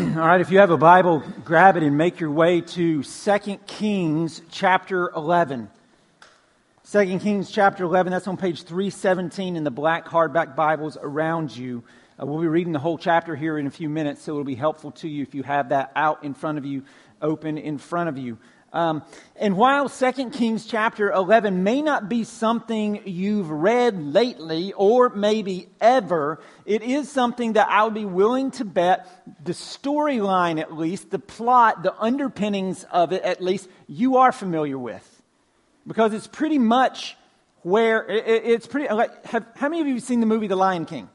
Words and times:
All 0.16 0.26
right, 0.26 0.40
if 0.40 0.50
you 0.50 0.60
have 0.60 0.70
a 0.70 0.78
Bible, 0.78 1.22
grab 1.44 1.76
it 1.76 1.82
and 1.82 1.98
make 1.98 2.20
your 2.20 2.30
way 2.30 2.62
to 2.62 3.02
2 3.02 3.38
Kings 3.66 4.40
chapter 4.50 5.10
11. 5.10 5.68
2 6.90 7.18
Kings 7.18 7.50
chapter 7.50 7.84
11, 7.84 8.10
that's 8.10 8.26
on 8.26 8.38
page 8.38 8.62
317 8.62 9.56
in 9.56 9.64
the 9.64 9.70
black 9.70 10.06
hardback 10.06 10.56
Bibles 10.56 10.96
around 11.02 11.54
you. 11.54 11.84
Uh, 12.18 12.24
we'll 12.24 12.40
be 12.40 12.46
reading 12.46 12.72
the 12.72 12.78
whole 12.78 12.96
chapter 12.96 13.36
here 13.36 13.58
in 13.58 13.66
a 13.66 13.70
few 13.70 13.90
minutes, 13.90 14.22
so 14.22 14.32
it'll 14.32 14.44
be 14.44 14.54
helpful 14.54 14.90
to 14.92 15.08
you 15.08 15.22
if 15.22 15.34
you 15.34 15.42
have 15.42 15.68
that 15.68 15.92
out 15.94 16.24
in 16.24 16.32
front 16.32 16.56
of 16.56 16.64
you, 16.64 16.82
open 17.20 17.58
in 17.58 17.76
front 17.76 18.08
of 18.08 18.16
you. 18.16 18.38
Um, 18.72 19.02
and 19.34 19.56
while 19.56 19.88
2 19.88 20.30
Kings 20.30 20.64
chapter 20.64 21.10
11 21.10 21.64
may 21.64 21.82
not 21.82 22.08
be 22.08 22.22
something 22.22 23.02
you've 23.04 23.50
read 23.50 24.00
lately 24.00 24.72
or 24.74 25.08
maybe 25.08 25.68
ever, 25.80 26.40
it 26.64 26.82
is 26.82 27.10
something 27.10 27.54
that 27.54 27.68
I 27.68 27.82
would 27.82 27.94
be 27.94 28.04
willing 28.04 28.52
to 28.52 28.64
bet 28.64 29.08
the 29.44 29.52
storyline, 29.52 30.60
at 30.60 30.72
least, 30.72 31.10
the 31.10 31.18
plot, 31.18 31.82
the 31.82 31.94
underpinnings 31.98 32.84
of 32.84 33.12
it, 33.12 33.22
at 33.22 33.42
least, 33.42 33.68
you 33.88 34.18
are 34.18 34.30
familiar 34.30 34.78
with. 34.78 35.22
Because 35.84 36.12
it's 36.12 36.28
pretty 36.28 36.58
much 36.58 37.16
where, 37.62 38.06
it, 38.06 38.44
it's 38.44 38.68
pretty, 38.68 38.92
like, 38.94 39.26
have, 39.26 39.44
how 39.56 39.68
many 39.68 39.80
of 39.80 39.88
you 39.88 39.94
have 39.94 40.02
seen 40.04 40.20
the 40.20 40.26
movie 40.26 40.46
The 40.46 40.56
Lion 40.56 40.86
King? 40.86 41.08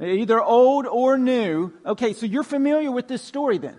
Either 0.00 0.40
old 0.40 0.86
or 0.86 1.18
new. 1.18 1.72
Okay, 1.84 2.12
so 2.12 2.26
you're 2.26 2.44
familiar 2.44 2.92
with 2.92 3.08
this 3.08 3.22
story 3.22 3.58
then. 3.58 3.76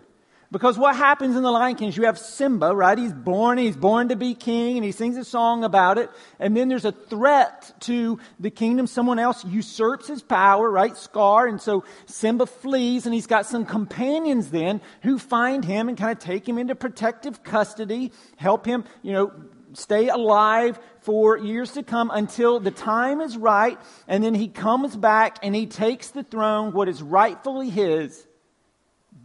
Because 0.52 0.80
what 0.80 0.96
happens 0.96 1.36
in 1.36 1.44
the 1.44 1.52
Lion 1.52 1.76
King 1.76 1.90
is 1.90 1.98
you 1.98 2.06
have 2.06 2.18
Simba, 2.18 2.76
right? 2.76 2.98
He's 2.98 3.14
born, 3.14 3.60
he's 3.60 3.78
born 3.78 4.10
to 4.10 4.16
be 4.16 4.34
king, 4.34 4.78
and 4.78 4.84
he 4.84 4.92
sings 4.92 5.16
a 5.16 5.24
song 5.24 5.64
about 5.64 6.00
it. 6.00 6.10
And 6.40 6.58
then 6.58 6.70
there's 6.70 6.86
a 6.86 6.92
threat 6.92 7.72
to 7.82 8.18
the 8.40 8.50
kingdom. 8.50 8.88
Someone 8.88 9.20
else 9.20 9.46
usurps 9.46 10.08
his 10.08 10.24
power, 10.24 10.68
right? 10.68 10.98
Scar. 10.98 11.46
And 11.46 11.62
so 11.62 11.84
Simba 12.08 12.48
flees, 12.48 13.06
and 13.06 13.14
he's 13.14 13.28
got 13.28 13.46
some 13.46 13.64
companions 13.64 14.50
then 14.50 14.82
who 15.04 15.20
find 15.20 15.64
him 15.64 15.88
and 15.88 15.96
kind 15.96 16.12
of 16.12 16.18
take 16.18 16.50
him 16.50 16.58
into 16.58 16.74
protective 16.74 17.44
custody, 17.44 18.12
help 18.36 18.66
him, 18.66 18.86
you 19.04 19.14
know, 19.14 19.32
stay 19.74 20.10
alive 20.10 20.80
for 21.02 21.38
years 21.38 21.74
to 21.74 21.84
come 21.84 22.10
until 22.12 22.60
the 22.60 22.72
time 22.72 23.22
is 23.22 23.38
right. 23.38 23.78
And 24.08 24.24
then 24.24 24.34
he 24.34 24.48
comes 24.48 24.96
back 24.96 25.38
and 25.44 25.54
he 25.54 25.68
takes 25.68 26.10
the 26.10 26.24
throne, 26.24 26.74
what 26.74 26.90
is 26.90 27.04
rightfully 27.04 27.70
his. 27.70 28.26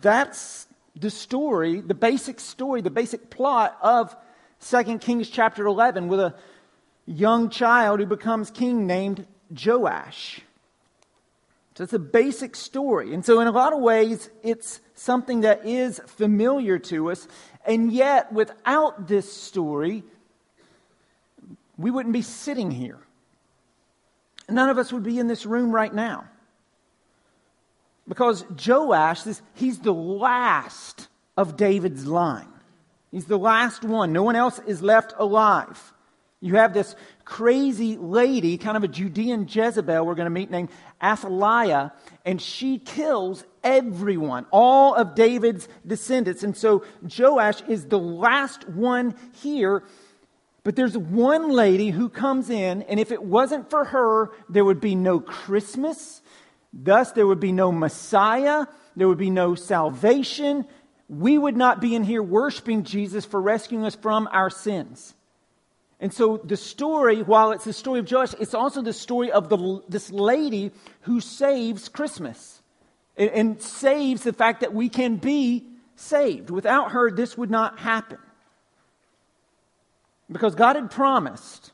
That's 0.02 0.66
the 0.96 1.10
story, 1.10 1.80
the 1.80 1.94
basic 1.94 2.40
story, 2.40 2.80
the 2.80 2.90
basic 2.90 3.30
plot 3.30 3.76
of 3.82 4.16
2 4.68 4.98
Kings 4.98 5.28
chapter 5.28 5.66
11 5.66 6.08
with 6.08 6.20
a 6.20 6.34
young 7.06 7.50
child 7.50 8.00
who 8.00 8.06
becomes 8.06 8.50
king 8.50 8.86
named 8.86 9.26
Joash. 9.50 10.40
So 11.74 11.82
it's 11.82 11.92
a 11.92 11.98
basic 11.98 12.54
story. 12.54 13.12
And 13.12 13.24
so, 13.24 13.40
in 13.40 13.48
a 13.48 13.50
lot 13.50 13.72
of 13.72 13.80
ways, 13.80 14.30
it's 14.44 14.80
something 14.94 15.40
that 15.40 15.66
is 15.66 16.00
familiar 16.06 16.78
to 16.78 17.10
us. 17.10 17.26
And 17.66 17.92
yet, 17.92 18.32
without 18.32 19.08
this 19.08 19.32
story, 19.32 20.04
we 21.76 21.90
wouldn't 21.90 22.12
be 22.12 22.22
sitting 22.22 22.70
here. 22.70 22.98
None 24.48 24.68
of 24.68 24.78
us 24.78 24.92
would 24.92 25.02
be 25.02 25.18
in 25.18 25.26
this 25.26 25.46
room 25.46 25.72
right 25.72 25.92
now. 25.92 26.28
Because 28.06 28.44
Joash, 28.66 29.22
this, 29.22 29.40
he's 29.54 29.78
the 29.78 29.94
last 29.94 31.08
of 31.36 31.56
David's 31.56 32.06
line. 32.06 32.48
He's 33.10 33.26
the 33.26 33.38
last 33.38 33.84
one. 33.84 34.12
No 34.12 34.22
one 34.22 34.36
else 34.36 34.60
is 34.66 34.82
left 34.82 35.14
alive. 35.18 35.92
You 36.40 36.56
have 36.56 36.74
this 36.74 36.94
crazy 37.24 37.96
lady, 37.96 38.58
kind 38.58 38.76
of 38.76 38.84
a 38.84 38.88
Judean 38.88 39.48
Jezebel, 39.50 40.04
we're 40.04 40.14
going 40.14 40.26
to 40.26 40.30
meet, 40.30 40.50
named 40.50 40.68
Athaliah, 41.02 41.94
and 42.26 42.42
she 42.42 42.78
kills 42.78 43.44
everyone, 43.62 44.44
all 44.50 44.94
of 44.94 45.14
David's 45.14 45.68
descendants. 45.86 46.42
And 46.42 46.54
so 46.54 46.84
Joash 47.18 47.62
is 47.62 47.86
the 47.86 47.98
last 47.98 48.68
one 48.68 49.14
here. 49.32 49.84
But 50.64 50.76
there's 50.76 50.98
one 50.98 51.50
lady 51.50 51.90
who 51.90 52.10
comes 52.10 52.50
in, 52.50 52.82
and 52.82 53.00
if 53.00 53.10
it 53.10 53.22
wasn't 53.22 53.70
for 53.70 53.84
her, 53.84 54.30
there 54.48 54.64
would 54.64 54.80
be 54.80 54.94
no 54.94 55.20
Christmas, 55.20 56.20
Thus, 56.76 57.12
there 57.12 57.26
would 57.26 57.40
be 57.40 57.52
no 57.52 57.70
Messiah, 57.70 58.66
there 58.96 59.06
would 59.06 59.18
be 59.18 59.30
no 59.30 59.54
salvation. 59.54 60.66
We 61.08 61.38
would 61.38 61.56
not 61.56 61.80
be 61.80 61.94
in 61.94 62.02
here 62.02 62.22
worshiping 62.22 62.82
Jesus 62.82 63.24
for 63.24 63.40
rescuing 63.40 63.84
us 63.84 63.94
from 63.94 64.28
our 64.32 64.50
sins. 64.50 65.14
And 66.00 66.12
so 66.12 66.38
the 66.38 66.56
story, 66.56 67.22
while 67.22 67.52
it's 67.52 67.64
the 67.64 67.72
story 67.72 68.00
of 68.00 68.10
Joash, 68.10 68.34
it's 68.40 68.54
also 68.54 68.82
the 68.82 68.92
story 68.92 69.30
of 69.30 69.48
the, 69.48 69.82
this 69.88 70.10
lady 70.10 70.72
who 71.02 71.20
saves 71.20 71.88
Christmas 71.88 72.60
and, 73.16 73.30
and 73.30 73.62
saves 73.62 74.22
the 74.22 74.32
fact 74.32 74.60
that 74.60 74.74
we 74.74 74.88
can 74.88 75.16
be 75.16 75.64
saved. 75.94 76.50
Without 76.50 76.92
her, 76.92 77.10
this 77.10 77.38
would 77.38 77.50
not 77.50 77.78
happen. 77.78 78.18
Because 80.30 80.54
God 80.54 80.76
had 80.76 80.90
promised 80.90 81.70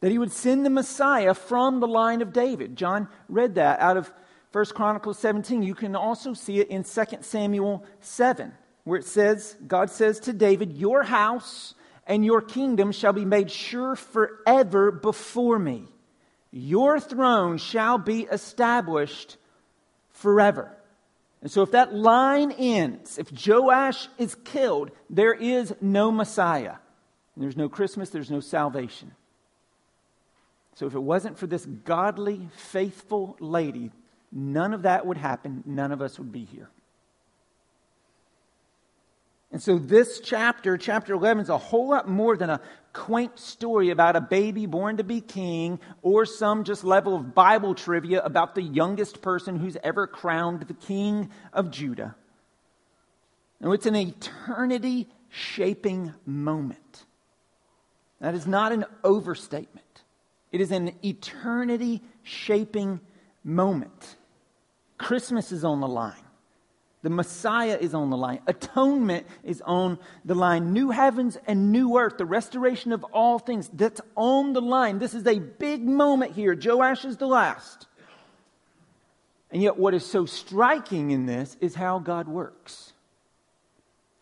that 0.00 0.10
he 0.10 0.18
would 0.18 0.32
send 0.32 0.64
the 0.64 0.70
Messiah 0.70 1.34
from 1.34 1.80
the 1.80 1.86
line 1.86 2.22
of 2.22 2.32
David. 2.32 2.76
John 2.76 3.08
read 3.28 3.54
that 3.56 3.80
out 3.80 3.96
of 3.96 4.12
1 4.52 4.64
Chronicles 4.66 5.18
17. 5.18 5.62
You 5.62 5.74
can 5.74 5.94
also 5.94 6.32
see 6.32 6.58
it 6.58 6.68
in 6.68 6.84
2 6.84 7.02
Samuel 7.20 7.84
7, 8.00 8.52
where 8.84 8.98
it 8.98 9.04
says, 9.04 9.56
God 9.66 9.90
says 9.90 10.20
to 10.20 10.32
David, 10.32 10.72
Your 10.72 11.02
house 11.02 11.74
and 12.06 12.24
your 12.24 12.40
kingdom 12.40 12.92
shall 12.92 13.12
be 13.12 13.24
made 13.24 13.50
sure 13.50 13.94
forever 13.94 14.90
before 14.90 15.58
me. 15.58 15.86
Your 16.50 16.98
throne 16.98 17.58
shall 17.58 17.98
be 17.98 18.22
established 18.22 19.36
forever. 20.08 20.76
And 21.42 21.50
so, 21.50 21.62
if 21.62 21.70
that 21.70 21.94
line 21.94 22.52
ends, 22.52 23.18
if 23.18 23.30
Joash 23.46 24.08
is 24.18 24.34
killed, 24.34 24.90
there 25.08 25.32
is 25.32 25.72
no 25.80 26.10
Messiah. 26.10 26.76
There's 27.36 27.56
no 27.56 27.68
Christmas, 27.68 28.10
there's 28.10 28.30
no 28.30 28.40
salvation. 28.40 29.12
So 30.80 30.86
if 30.86 30.94
it 30.94 31.00
wasn't 31.00 31.36
for 31.36 31.46
this 31.46 31.66
godly, 31.66 32.48
faithful 32.56 33.36
lady, 33.38 33.90
none 34.32 34.72
of 34.72 34.84
that 34.84 35.04
would 35.04 35.18
happen. 35.18 35.62
None 35.66 35.92
of 35.92 36.00
us 36.00 36.18
would 36.18 36.32
be 36.32 36.46
here. 36.46 36.70
And 39.52 39.62
so 39.62 39.76
this 39.76 40.20
chapter, 40.20 40.78
chapter 40.78 41.12
11, 41.12 41.42
is 41.42 41.48
a 41.50 41.58
whole 41.58 41.90
lot 41.90 42.08
more 42.08 42.34
than 42.34 42.48
a 42.48 42.62
quaint 42.94 43.38
story 43.38 43.90
about 43.90 44.16
a 44.16 44.22
baby 44.22 44.64
born 44.64 44.96
to 44.96 45.04
be 45.04 45.20
king 45.20 45.80
or 46.00 46.24
some 46.24 46.64
just 46.64 46.82
level 46.82 47.14
of 47.14 47.34
Bible 47.34 47.74
trivia 47.74 48.22
about 48.22 48.54
the 48.54 48.62
youngest 48.62 49.20
person 49.20 49.56
who's 49.56 49.76
ever 49.82 50.06
crowned 50.06 50.62
the 50.62 50.72
king 50.72 51.28
of 51.52 51.70
Judah. 51.70 52.16
No, 53.60 53.72
it's 53.72 53.84
an 53.84 53.96
eternity 53.96 55.10
shaping 55.28 56.14
moment. 56.24 57.04
That 58.18 58.34
is 58.34 58.46
not 58.46 58.72
an 58.72 58.86
overstatement. 59.04 59.79
It 60.52 60.60
is 60.60 60.70
an 60.72 60.92
eternity 61.04 62.02
shaping 62.22 63.00
moment. 63.44 64.16
Christmas 64.98 65.52
is 65.52 65.64
on 65.64 65.80
the 65.80 65.88
line. 65.88 66.24
The 67.02 67.10
Messiah 67.10 67.78
is 67.80 67.94
on 67.94 68.10
the 68.10 68.16
line. 68.16 68.40
Atonement 68.46 69.26
is 69.42 69.62
on 69.64 69.98
the 70.24 70.34
line. 70.34 70.74
New 70.74 70.90
heavens 70.90 71.38
and 71.46 71.72
new 71.72 71.96
earth, 71.96 72.18
the 72.18 72.26
restoration 72.26 72.92
of 72.92 73.04
all 73.04 73.38
things, 73.38 73.70
that's 73.72 74.02
on 74.16 74.52
the 74.52 74.60
line. 74.60 74.98
This 74.98 75.14
is 75.14 75.26
a 75.26 75.38
big 75.38 75.82
moment 75.82 76.34
here. 76.34 76.54
Joash 76.54 77.06
is 77.06 77.16
the 77.16 77.26
last. 77.26 77.86
And 79.50 79.62
yet, 79.62 79.78
what 79.78 79.94
is 79.94 80.04
so 80.04 80.26
striking 80.26 81.10
in 81.10 81.24
this 81.24 81.56
is 81.60 81.74
how 81.74 81.98
God 82.00 82.28
works. 82.28 82.92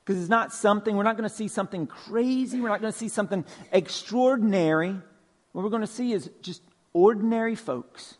Because 0.04 0.20
it's 0.20 0.30
not 0.30 0.54
something, 0.54 0.96
we're 0.96 1.02
not 1.02 1.16
going 1.16 1.28
to 1.28 1.34
see 1.34 1.48
something 1.48 1.86
crazy, 1.86 2.60
we're 2.60 2.68
not 2.68 2.80
going 2.80 2.92
to 2.92 2.98
see 2.98 3.08
something 3.08 3.44
extraordinary 3.72 4.96
what 5.52 5.62
we're 5.62 5.70
going 5.70 5.82
to 5.82 5.86
see 5.86 6.12
is 6.12 6.30
just 6.42 6.62
ordinary 6.92 7.54
folks 7.54 8.16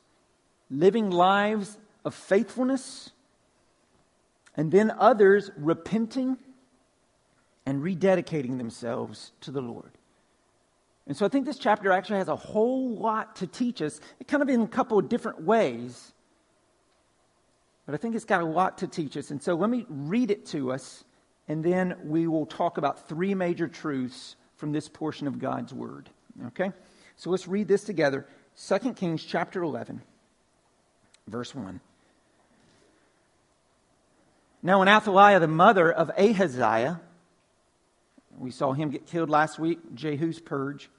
living 0.71 1.11
lives 1.11 1.79
of 2.05 2.15
faithfulness, 2.15 3.11
and 4.57 4.71
then 4.71 4.93
others 4.99 5.51
repenting 5.57 6.37
and 7.65 7.83
rededicating 7.83 8.59
themselves 8.59 9.33
to 9.41 9.51
the 9.51 9.61
Lord. 9.61 9.93
And 11.07 11.17
so 11.17 11.25
I 11.25 11.29
think 11.29 11.47
this 11.47 11.59
chapter 11.59 11.91
actually 11.91 12.19
has 12.19 12.29
a 12.29 12.37
whole 12.37 12.97
lot 12.97 13.37
to 13.37 13.47
teach 13.47 13.81
us, 13.81 14.01
kind 14.27 14.43
of 14.43 14.49
in 14.49 14.61
a 14.61 14.69
couple 14.69 14.99
of 14.99 15.09
different 15.09 15.43
ways. 15.43 16.13
But 17.87 17.95
I 17.95 17.99
think 17.99 18.15
it's 18.15 18.27
got 18.27 18.43
a 18.43 18.47
lot 18.47 18.79
to 18.79 18.87
teach 18.87 19.17
us. 19.17 19.31
And 19.31 19.43
so 19.43 19.55
let 19.55 19.71
me 19.71 19.87
read 19.89 20.31
it 20.31 20.45
to 20.47 20.73
us, 20.73 21.05
and 21.47 21.65
then 21.65 21.97
we 22.05 22.27
will 22.27 22.45
talk 22.45 22.77
about 22.77 23.09
three 23.09 23.35
major 23.35 23.69
truths 23.69 24.37
from 24.57 24.73
this 24.73 24.89
portion 24.89 25.27
of 25.27 25.39
God's 25.39 25.73
Word. 25.73 26.11
Okay? 26.49 26.73
So 27.19 27.31
let's 27.31 27.49
read 27.49 27.67
this 27.69 27.83
together 27.83 28.27
2 28.67 28.95
Kings 28.95 29.25
chapter 29.25 29.63
11, 29.63 30.01
verse 31.27 31.55
1. 31.55 31.81
Now, 34.63 34.79
when 34.79 34.89
Athaliah, 34.89 35.41
the 35.41 35.49
mother 35.49 35.93
of 35.93 36.11
Ahaziah, 36.17 37.01
we 38.39 38.51
saw 38.51 38.73
him 38.73 38.91
get 38.91 39.07
killed 39.07 39.31
last 39.31 39.59
week, 39.59 39.79
Jehu's 39.95 40.41
purge, 40.41 40.91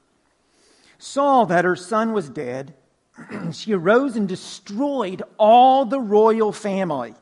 saw 0.97 1.45
that 1.45 1.65
her 1.65 1.75
son 1.75 2.11
was 2.11 2.29
dead, 2.29 2.73
she 3.53 3.73
arose 3.73 4.15
and 4.15 4.27
destroyed 4.27 5.23
all 5.37 5.85
the 5.85 5.99
royal 5.99 6.51
family. 6.51 7.13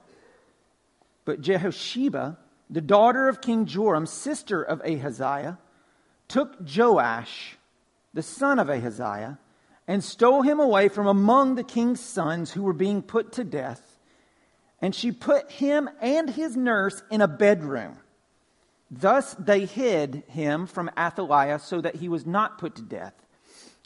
But 1.23 1.41
Jehosheba, 1.41 2.37
the 2.69 2.81
daughter 2.81 3.27
of 3.27 3.41
King 3.41 3.67
Joram, 3.67 4.07
sister 4.07 4.61
of 4.61 4.81
Ahaziah, 4.81 5.59
took 6.27 6.55
Joash, 6.61 7.56
the 8.13 8.23
son 8.23 8.59
of 8.59 8.69
Ahaziah, 8.69 9.39
and 9.87 10.03
stole 10.03 10.41
him 10.41 10.59
away 10.59 10.89
from 10.89 11.07
among 11.07 11.55
the 11.55 11.63
king's 11.63 11.99
sons 11.99 12.51
who 12.51 12.63
were 12.63 12.73
being 12.73 13.01
put 13.01 13.31
to 13.33 13.43
death. 13.43 13.97
And 14.81 14.93
she 14.93 15.11
put 15.11 15.49
him 15.49 15.89
and 16.01 16.29
his 16.29 16.57
nurse 16.57 17.01
in 17.09 17.21
a 17.21 17.27
bedroom. 17.27 17.97
Thus 18.91 19.33
they 19.35 19.65
hid 19.65 20.23
him 20.27 20.67
from 20.67 20.91
Athaliah 20.97 21.59
so 21.59 21.81
that 21.81 21.95
he 21.95 22.09
was 22.09 22.25
not 22.25 22.57
put 22.57 22.75
to 22.75 22.81
death. 22.81 23.13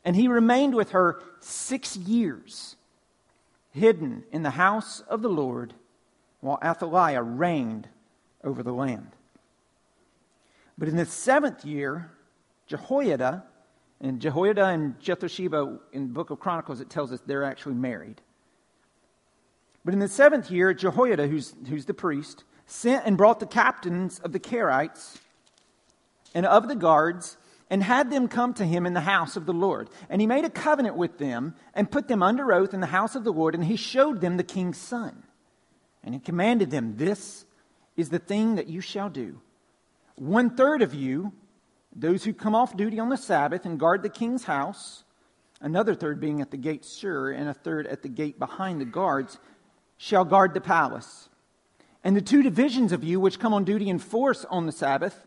And 0.04 0.16
he 0.16 0.28
remained 0.28 0.76
with 0.76 0.92
her 0.92 1.22
six 1.40 1.96
years, 1.96 2.76
hidden 3.72 4.24
in 4.32 4.44
the 4.44 4.52
house 4.52 5.02
of 5.02 5.22
the 5.22 5.30
Lord 5.30 5.74
while 6.40 6.60
Athaliah 6.64 7.22
reigned 7.22 7.88
over 8.44 8.64
the 8.64 8.74
land. 8.74 9.12
But 10.78 10.88
in 10.88 10.98
the 10.98 11.06
seventh 11.06 11.64
year, 11.64 12.12
Jehoiada, 12.66 13.44
and 14.02 14.20
Jehoiada 14.20 14.66
and 14.66 15.00
Jehosheba 15.00 15.80
in 15.94 16.08
the 16.08 16.14
book 16.14 16.32
of 16.32 16.40
Chronicles, 16.40 16.82
it 16.82 16.90
tells 16.90 17.12
us 17.12 17.22
they're 17.26 17.44
actually 17.44 17.76
married. 17.76 18.20
But 19.86 19.94
in 19.94 20.00
the 20.00 20.08
seventh 20.08 20.50
year, 20.50 20.74
Jehoiada, 20.74 21.28
who's, 21.28 21.54
who's 21.70 21.86
the 21.86 21.94
priest, 21.94 22.44
sent 22.66 23.06
and 23.06 23.16
brought 23.16 23.40
the 23.40 23.46
captains 23.46 24.20
of 24.20 24.32
the 24.32 24.40
Carites 24.40 25.18
and 26.34 26.46
of 26.48 26.68
the 26.68 26.76
guards 26.76 27.38
and 27.70 27.84
had 27.84 28.10
them 28.10 28.28
come 28.28 28.54
to 28.56 28.66
him 28.66 28.86
in 28.86 28.94
the 28.94 29.02
house 29.02 29.38
of 29.38 29.46
the 29.46 29.54
Lord. 29.54 29.90
And 30.10 30.20
he 30.20 30.28
made 30.28 30.46
a 30.46 30.50
covenant 30.50 30.96
with 30.98 31.20
them 31.20 31.56
and 31.74 31.90
put 31.90 32.08
them 32.08 32.24
under 32.24 32.52
oath 32.52 32.74
in 32.74 32.82
the 32.82 32.88
house 32.88 33.16
of 33.16 33.24
the 33.24 33.32
Lord, 33.32 33.56
and 33.56 33.64
he 33.64 33.76
showed 33.76 34.20
them 34.20 34.38
the 34.38 34.44
king's 34.44 34.78
son. 34.78 35.24
And 36.04 36.14
he 36.16 36.20
commanded 36.20 36.72
them, 36.72 36.98
This 36.98 37.46
is 37.96 38.10
the 38.10 38.20
thing 38.20 38.56
that 38.56 38.68
you 38.68 38.82
shall 38.82 39.10
do. 39.10 39.40
One 40.16 40.50
third 40.50 40.82
of 40.82 40.94
you, 40.94 41.34
those 41.96 42.24
who 42.24 42.34
come 42.34 42.56
off 42.56 42.78
duty 42.78 43.00
on 43.00 43.10
the 43.10 43.18
Sabbath 43.18 43.66
and 43.66 43.80
guard 43.80 44.04
the 44.04 44.10
king's 44.10 44.46
house, 44.46 45.04
another 45.60 45.94
third 45.94 46.20
being 46.20 46.42
at 46.42 46.52
the 46.52 46.58
gate 46.58 46.86
Sur, 46.86 47.32
and 47.32 47.50
a 47.50 47.54
third 47.54 47.88
at 47.88 48.02
the 48.02 48.10
gate 48.10 48.40
behind 48.40 48.80
the 48.80 48.86
guards, 48.86 49.40
shall 49.98 50.26
guard 50.26 50.54
the 50.54 50.62
palace. 50.62 51.30
And 52.04 52.16
the 52.16 52.22
two 52.22 52.42
divisions 52.42 52.92
of 52.92 53.04
you 53.04 53.20
which 53.20 53.40
come 53.40 53.54
on 53.54 53.64
duty 53.64 53.90
in 53.90 54.00
force 54.00 54.46
on 54.50 54.66
the 54.66 54.72
Sabbath 54.72 55.26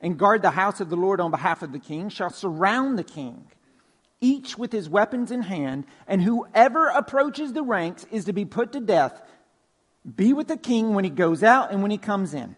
and 0.00 0.18
guard 0.18 0.42
the 0.42 0.50
house 0.50 0.80
of 0.80 0.90
the 0.90 0.96
Lord 0.96 1.20
on 1.20 1.30
behalf 1.30 1.62
of 1.62 1.72
the 1.72 1.78
king 1.78 2.08
shall 2.08 2.30
surround 2.30 2.98
the 2.98 3.04
king, 3.04 3.46
each 4.20 4.58
with 4.58 4.72
his 4.72 4.88
weapons 4.88 5.30
in 5.30 5.42
hand, 5.42 5.84
and 6.06 6.22
whoever 6.22 6.88
approaches 6.88 7.52
the 7.52 7.62
ranks 7.62 8.06
is 8.10 8.24
to 8.24 8.32
be 8.32 8.44
put 8.44 8.72
to 8.72 8.80
death 8.80 9.22
be 10.16 10.32
with 10.32 10.48
the 10.48 10.56
king 10.56 10.94
when 10.94 11.04
he 11.04 11.10
goes 11.10 11.42
out 11.42 11.70
and 11.70 11.82
when 11.82 11.90
he 11.90 11.98
comes 11.98 12.34
in. 12.34 12.56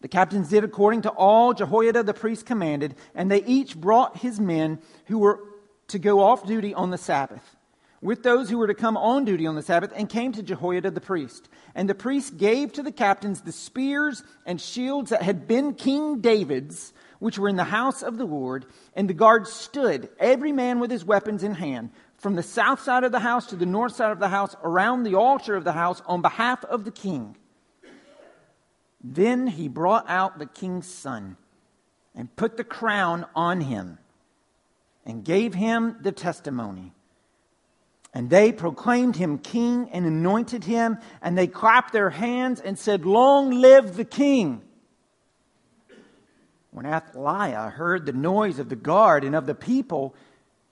The 0.00 0.08
captains 0.08 0.48
did 0.48 0.64
according 0.64 1.02
to 1.02 1.10
all 1.10 1.52
Jehoiada 1.52 2.02
the 2.02 2.14
priest 2.14 2.46
commanded, 2.46 2.94
and 3.14 3.30
they 3.30 3.44
each 3.44 3.76
brought 3.76 4.18
his 4.18 4.40
men 4.40 4.78
who 5.06 5.18
were 5.18 5.40
to 5.88 5.98
go 5.98 6.20
off 6.20 6.46
duty 6.46 6.72
on 6.72 6.90
the 6.90 6.98
Sabbath, 6.98 7.56
with 8.00 8.22
those 8.22 8.48
who 8.48 8.56
were 8.56 8.68
to 8.68 8.74
come 8.74 8.96
on 8.96 9.26
duty 9.26 9.46
on 9.46 9.56
the 9.56 9.62
Sabbath, 9.62 9.92
and 9.94 10.08
came 10.08 10.32
to 10.32 10.42
Jehoiada 10.42 10.90
the 10.90 11.02
priest. 11.02 11.50
And 11.74 11.88
the 11.88 11.94
priest 11.94 12.38
gave 12.38 12.72
to 12.72 12.82
the 12.82 12.92
captains 12.92 13.42
the 13.42 13.52
spears 13.52 14.22
and 14.46 14.58
shields 14.58 15.10
that 15.10 15.22
had 15.22 15.46
been 15.46 15.74
King 15.74 16.20
David's, 16.20 16.94
which 17.18 17.38
were 17.38 17.50
in 17.50 17.56
the 17.56 17.64
house 17.64 18.02
of 18.02 18.16
the 18.16 18.24
Lord. 18.24 18.64
And 18.94 19.06
the 19.06 19.14
guards 19.14 19.52
stood, 19.52 20.08
every 20.18 20.52
man 20.52 20.80
with 20.80 20.90
his 20.90 21.04
weapons 21.04 21.42
in 21.42 21.54
hand, 21.54 21.90
from 22.16 22.36
the 22.36 22.42
south 22.42 22.80
side 22.80 23.04
of 23.04 23.12
the 23.12 23.20
house 23.20 23.46
to 23.48 23.56
the 23.56 23.66
north 23.66 23.96
side 23.96 24.12
of 24.12 24.18
the 24.18 24.28
house, 24.28 24.56
around 24.62 25.02
the 25.02 25.16
altar 25.16 25.54
of 25.56 25.64
the 25.64 25.72
house, 25.72 26.00
on 26.06 26.22
behalf 26.22 26.64
of 26.64 26.86
the 26.86 26.90
king. 26.90 27.36
Then 29.02 29.46
he 29.46 29.68
brought 29.68 30.04
out 30.08 30.38
the 30.38 30.46
king's 30.46 30.86
son 30.86 31.36
and 32.14 32.34
put 32.36 32.56
the 32.56 32.64
crown 32.64 33.26
on 33.34 33.62
him 33.62 33.98
and 35.06 35.24
gave 35.24 35.54
him 35.54 35.96
the 36.02 36.12
testimony. 36.12 36.92
And 38.12 38.28
they 38.28 38.52
proclaimed 38.52 39.16
him 39.16 39.38
king 39.38 39.88
and 39.92 40.04
anointed 40.04 40.64
him, 40.64 40.98
and 41.22 41.38
they 41.38 41.46
clapped 41.46 41.92
their 41.92 42.10
hands 42.10 42.60
and 42.60 42.78
said, 42.78 43.06
Long 43.06 43.50
live 43.50 43.96
the 43.96 44.04
king! 44.04 44.62
When 46.72 46.86
Athaliah 46.86 47.70
heard 47.70 48.06
the 48.06 48.12
noise 48.12 48.58
of 48.58 48.68
the 48.68 48.76
guard 48.76 49.24
and 49.24 49.34
of 49.34 49.46
the 49.46 49.54
people, 49.54 50.14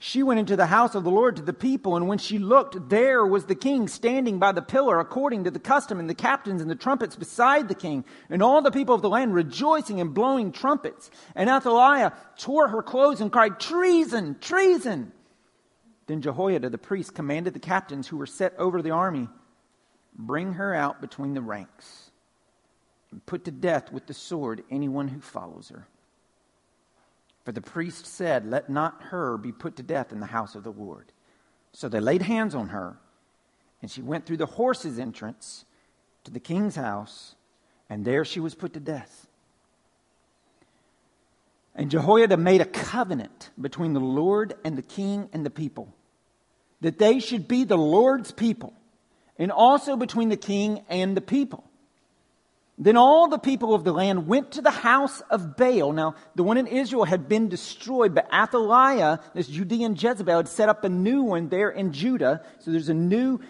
she 0.00 0.22
went 0.22 0.38
into 0.38 0.54
the 0.54 0.66
house 0.66 0.94
of 0.94 1.02
the 1.02 1.10
Lord 1.10 1.36
to 1.36 1.42
the 1.42 1.52
people, 1.52 1.96
and 1.96 2.06
when 2.06 2.18
she 2.18 2.38
looked, 2.38 2.88
there 2.88 3.26
was 3.26 3.46
the 3.46 3.56
king 3.56 3.88
standing 3.88 4.38
by 4.38 4.52
the 4.52 4.62
pillar 4.62 5.00
according 5.00 5.42
to 5.44 5.50
the 5.50 5.58
custom, 5.58 5.98
and 5.98 6.08
the 6.08 6.14
captains 6.14 6.62
and 6.62 6.70
the 6.70 6.76
trumpets 6.76 7.16
beside 7.16 7.66
the 7.66 7.74
king, 7.74 8.04
and 8.30 8.40
all 8.40 8.62
the 8.62 8.70
people 8.70 8.94
of 8.94 9.02
the 9.02 9.08
land 9.08 9.34
rejoicing 9.34 10.00
and 10.00 10.14
blowing 10.14 10.52
trumpets. 10.52 11.10
And 11.34 11.50
Athaliah 11.50 12.12
tore 12.36 12.68
her 12.68 12.82
clothes 12.82 13.20
and 13.20 13.32
cried, 13.32 13.58
Treason! 13.58 14.36
Treason! 14.40 15.10
Then 16.06 16.22
Jehoiada 16.22 16.70
the 16.70 16.78
priest 16.78 17.14
commanded 17.14 17.52
the 17.52 17.58
captains 17.58 18.06
who 18.06 18.18
were 18.18 18.26
set 18.26 18.54
over 18.56 18.80
the 18.80 18.92
army, 18.92 19.28
Bring 20.14 20.54
her 20.54 20.74
out 20.74 21.00
between 21.00 21.34
the 21.34 21.42
ranks, 21.42 22.10
and 23.10 23.24
put 23.26 23.44
to 23.44 23.50
death 23.50 23.92
with 23.92 24.06
the 24.06 24.14
sword 24.14 24.62
anyone 24.70 25.08
who 25.08 25.20
follows 25.20 25.70
her. 25.70 25.88
For 27.48 27.52
the 27.52 27.62
priest 27.62 28.04
said, 28.04 28.44
Let 28.44 28.68
not 28.68 29.04
her 29.04 29.38
be 29.38 29.52
put 29.52 29.76
to 29.76 29.82
death 29.82 30.12
in 30.12 30.20
the 30.20 30.26
house 30.26 30.54
of 30.54 30.64
the 30.64 30.70
Lord. 30.70 31.10
So 31.72 31.88
they 31.88 31.98
laid 31.98 32.20
hands 32.20 32.54
on 32.54 32.68
her, 32.68 32.98
and 33.80 33.90
she 33.90 34.02
went 34.02 34.26
through 34.26 34.36
the 34.36 34.44
horses' 34.44 34.98
entrance 34.98 35.64
to 36.24 36.30
the 36.30 36.40
king's 36.40 36.76
house, 36.76 37.36
and 37.88 38.04
there 38.04 38.26
she 38.26 38.38
was 38.38 38.54
put 38.54 38.74
to 38.74 38.80
death. 38.80 39.28
And 41.74 41.90
Jehoiada 41.90 42.36
made 42.36 42.60
a 42.60 42.66
covenant 42.66 43.48
between 43.58 43.94
the 43.94 43.98
Lord 43.98 44.52
and 44.62 44.76
the 44.76 44.82
king 44.82 45.30
and 45.32 45.46
the 45.46 45.48
people 45.48 45.94
that 46.82 46.98
they 46.98 47.18
should 47.18 47.48
be 47.48 47.64
the 47.64 47.78
Lord's 47.78 48.30
people, 48.30 48.74
and 49.38 49.50
also 49.50 49.96
between 49.96 50.28
the 50.28 50.36
king 50.36 50.84
and 50.90 51.16
the 51.16 51.22
people. 51.22 51.64
Then 52.80 52.96
all 52.96 53.26
the 53.26 53.38
people 53.38 53.74
of 53.74 53.82
the 53.82 53.92
land 53.92 54.28
went 54.28 54.52
to 54.52 54.62
the 54.62 54.70
house 54.70 55.20
of 55.30 55.56
Baal. 55.56 55.92
Now, 55.92 56.14
the 56.36 56.44
one 56.44 56.58
in 56.58 56.68
Israel 56.68 57.04
had 57.04 57.28
been 57.28 57.48
destroyed, 57.48 58.14
but 58.14 58.32
Athaliah, 58.32 59.18
this 59.34 59.48
Judean 59.48 59.96
Jezebel, 59.96 60.36
had 60.36 60.48
set 60.48 60.68
up 60.68 60.84
a 60.84 60.88
new 60.88 61.22
one 61.22 61.48
there 61.48 61.70
in 61.70 61.92
Judah. 61.92 62.44
So 62.60 62.70
there's 62.70 62.88
a 62.88 62.94
new 62.94 63.40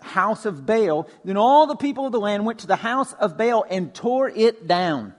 house 0.00 0.46
of 0.46 0.64
Baal. 0.64 1.06
Then 1.22 1.36
all 1.36 1.66
the 1.66 1.76
people 1.76 2.06
of 2.06 2.12
the 2.12 2.20
land 2.20 2.46
went 2.46 2.60
to 2.60 2.66
the 2.66 2.76
house 2.76 3.12
of 3.14 3.36
Baal 3.36 3.66
and 3.68 3.92
tore 3.94 4.30
it 4.30 4.66
down. 4.66 5.12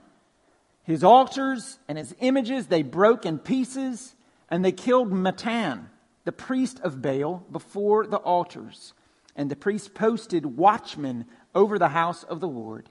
His 0.82 1.04
altars 1.04 1.78
and 1.86 1.96
his 1.96 2.12
images 2.18 2.66
they 2.66 2.82
broke 2.82 3.24
in 3.24 3.38
pieces, 3.38 4.16
and 4.48 4.64
they 4.64 4.72
killed 4.72 5.12
Mattan, 5.12 5.84
the 6.24 6.32
priest 6.32 6.80
of 6.80 7.00
Baal, 7.00 7.46
before 7.52 8.04
the 8.08 8.16
altars. 8.16 8.94
And 9.36 9.48
the 9.48 9.54
priest 9.54 9.94
posted 9.94 10.56
watchmen 10.56 11.26
over 11.54 11.78
the 11.78 11.90
house 11.90 12.24
of 12.24 12.40
the 12.40 12.48
Lord. 12.48 12.88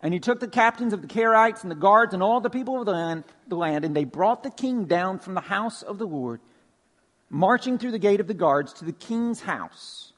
And 0.00 0.14
he 0.14 0.20
took 0.20 0.38
the 0.38 0.48
captains 0.48 0.92
of 0.92 1.02
the 1.02 1.08
Carites 1.08 1.62
and 1.62 1.70
the 1.70 1.76
guards 1.76 2.14
and 2.14 2.22
all 2.22 2.40
the 2.40 2.50
people 2.50 2.78
of 2.78 2.86
the 2.86 2.92
land, 2.92 3.24
the 3.48 3.56
land, 3.56 3.84
and 3.84 3.96
they 3.96 4.04
brought 4.04 4.42
the 4.42 4.50
king 4.50 4.84
down 4.84 5.18
from 5.18 5.34
the 5.34 5.40
house 5.40 5.82
of 5.82 5.98
the 5.98 6.06
Lord, 6.06 6.40
marching 7.30 7.78
through 7.78 7.90
the 7.90 7.98
gate 7.98 8.20
of 8.20 8.28
the 8.28 8.34
guards 8.34 8.72
to 8.74 8.84
the 8.84 8.92
king's 8.92 9.40
house. 9.40 10.12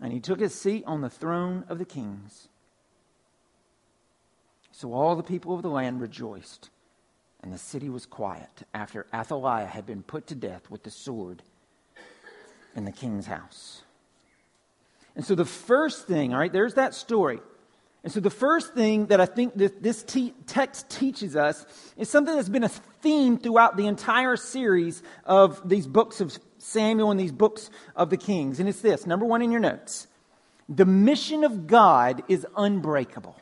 And 0.00 0.12
he 0.12 0.20
took 0.20 0.38
his 0.38 0.54
seat 0.54 0.84
on 0.86 1.00
the 1.00 1.10
throne 1.10 1.64
of 1.68 1.78
the 1.78 1.84
kings. 1.84 2.48
So 4.70 4.92
all 4.92 5.16
the 5.16 5.24
people 5.24 5.56
of 5.56 5.62
the 5.62 5.70
land 5.70 6.00
rejoiced, 6.00 6.70
and 7.42 7.52
the 7.52 7.58
city 7.58 7.88
was 7.88 8.06
quiet 8.06 8.62
after 8.72 9.06
Athaliah 9.12 9.66
had 9.66 9.86
been 9.86 10.04
put 10.04 10.28
to 10.28 10.36
death 10.36 10.70
with 10.70 10.84
the 10.84 10.90
sword 10.90 11.42
in 12.76 12.84
the 12.84 12.92
king's 12.92 13.26
house. 13.26 13.82
And 15.16 15.24
so 15.24 15.34
the 15.34 15.44
first 15.44 16.06
thing, 16.06 16.32
all 16.32 16.38
right, 16.38 16.52
there's 16.52 16.74
that 16.74 16.94
story. 16.94 17.40
And 18.04 18.12
so, 18.12 18.20
the 18.20 18.30
first 18.30 18.74
thing 18.74 19.06
that 19.06 19.20
I 19.20 19.26
think 19.26 19.56
this, 19.56 19.72
this 19.80 20.02
te- 20.02 20.34
text 20.46 20.88
teaches 20.88 21.34
us 21.34 21.66
is 21.96 22.08
something 22.08 22.34
that's 22.34 22.48
been 22.48 22.64
a 22.64 22.68
theme 22.68 23.38
throughout 23.38 23.76
the 23.76 23.86
entire 23.86 24.36
series 24.36 25.02
of 25.24 25.68
these 25.68 25.86
books 25.86 26.20
of 26.20 26.38
Samuel 26.58 27.10
and 27.10 27.18
these 27.18 27.32
books 27.32 27.70
of 27.96 28.10
the 28.10 28.16
Kings. 28.16 28.60
And 28.60 28.68
it's 28.68 28.80
this 28.80 29.06
number 29.06 29.26
one 29.26 29.42
in 29.42 29.50
your 29.50 29.60
notes 29.60 30.06
the 30.68 30.84
mission 30.84 31.44
of 31.44 31.66
God 31.66 32.22
is 32.28 32.46
unbreakable. 32.56 33.36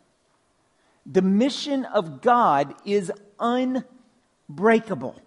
The 1.05 1.23
mission 1.23 1.85
of 1.85 2.21
God 2.21 2.75
is 2.85 3.13
unbreakable. 3.39 5.21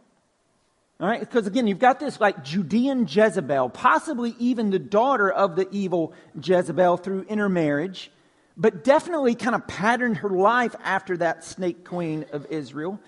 All 1.02 1.08
right, 1.08 1.22
because 1.22 1.48
again, 1.48 1.68
you've 1.68 1.80
got 1.80 2.00
this 2.00 2.20
like 2.20 2.44
Judean 2.44 3.08
Jezebel, 3.08 3.70
possibly 3.70 4.36
even 4.38 4.70
the 4.70 4.80
daughter 4.80 5.32
of 5.32 5.56
the 5.56 5.68
evil 5.72 6.14
Jezebel 6.42 6.98
through 6.98 7.22
intermarriage 7.30 8.12
but 8.60 8.84
definitely 8.84 9.34
kind 9.34 9.56
of 9.56 9.66
patterned 9.66 10.18
her 10.18 10.30
life 10.30 10.76
after 10.84 11.16
that 11.18 11.46
snake 11.46 11.86
queen 11.86 12.26
of 12.34 12.46
Israel. 12.52 13.00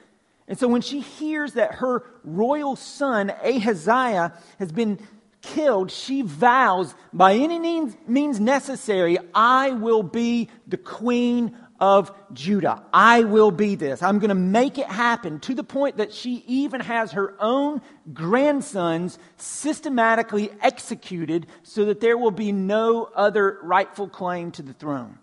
And 0.48 0.58
so 0.58 0.68
when 0.68 0.82
she 0.82 1.02
hears 1.02 1.54
that 1.54 1.76
her 1.76 2.04
royal 2.24 2.78
son, 2.78 3.30
Ahaziah, 3.44 4.34
has 4.60 4.72
been 4.72 5.00
killed, 5.42 5.92
she 5.92 6.22
vows, 6.22 6.96
by 7.12 7.34
any 7.36 7.60
means, 7.60 8.40
necessary, 8.40 9.18
I 9.36 9.72
will 9.72 10.04
be 10.04 10.50
the 10.68 10.78
queen 10.78 11.58
of 11.80 12.12
Judah. 12.32 12.84
I 12.94 13.24
will 13.24 13.52
be 13.52 13.76
this. 13.76 14.04
I'm 14.04 14.20
going 14.20 14.30
to 14.30 14.36
make 14.36 14.78
it 14.78 14.86
happen 14.86 15.40
to 15.42 15.56
the 15.56 15.64
point 15.64 15.98
that 15.98 16.14
she 16.14 16.44
even 16.48 16.80
has 16.80 17.14
her 17.14 17.36
own 17.40 17.82
grandsons 18.14 19.18
systematically 19.38 20.52
executed 20.62 21.48
so 21.64 21.86
that 21.86 22.00
there 22.00 22.18
will 22.18 22.32
be 22.32 22.52
no 22.52 23.10
other 23.16 23.58
rightful 23.64 24.08
claim 24.08 24.52
to 24.52 24.62
the 24.62 24.74
throne. 24.74 25.18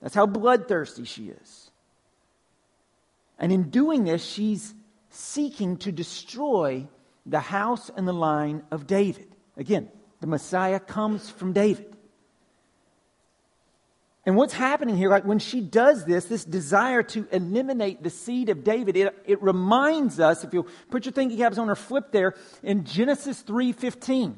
That's 0.00 0.14
how 0.14 0.26
bloodthirsty 0.26 1.04
she 1.04 1.28
is. 1.28 1.70
And 3.38 3.52
in 3.52 3.70
doing 3.70 4.04
this, 4.04 4.24
she's 4.24 4.74
seeking 5.10 5.76
to 5.78 5.92
destroy 5.92 6.86
the 7.24 7.40
house 7.40 7.90
and 7.96 8.06
the 8.06 8.12
line 8.12 8.62
of 8.70 8.86
David. 8.86 9.28
Again, 9.56 9.88
the 10.20 10.26
Messiah 10.26 10.80
comes 10.80 11.28
from 11.28 11.52
David. 11.52 11.96
And 14.24 14.34
what's 14.36 14.54
happening 14.54 14.96
here, 14.96 15.08
like 15.08 15.24
when 15.24 15.38
she 15.38 15.60
does 15.60 16.04
this, 16.04 16.24
this 16.24 16.44
desire 16.44 17.02
to 17.04 17.28
eliminate 17.30 18.02
the 18.02 18.10
seed 18.10 18.48
of 18.48 18.64
David, 18.64 18.96
it, 18.96 19.14
it 19.24 19.40
reminds 19.40 20.18
us, 20.18 20.42
if 20.42 20.52
you'll 20.52 20.66
put 20.90 21.04
your 21.04 21.12
thinking 21.12 21.38
caps 21.38 21.58
on 21.58 21.70
or 21.70 21.76
flip 21.76 22.10
there, 22.10 22.34
in 22.62 22.84
Genesis 22.84 23.42
3.15. 23.44 24.34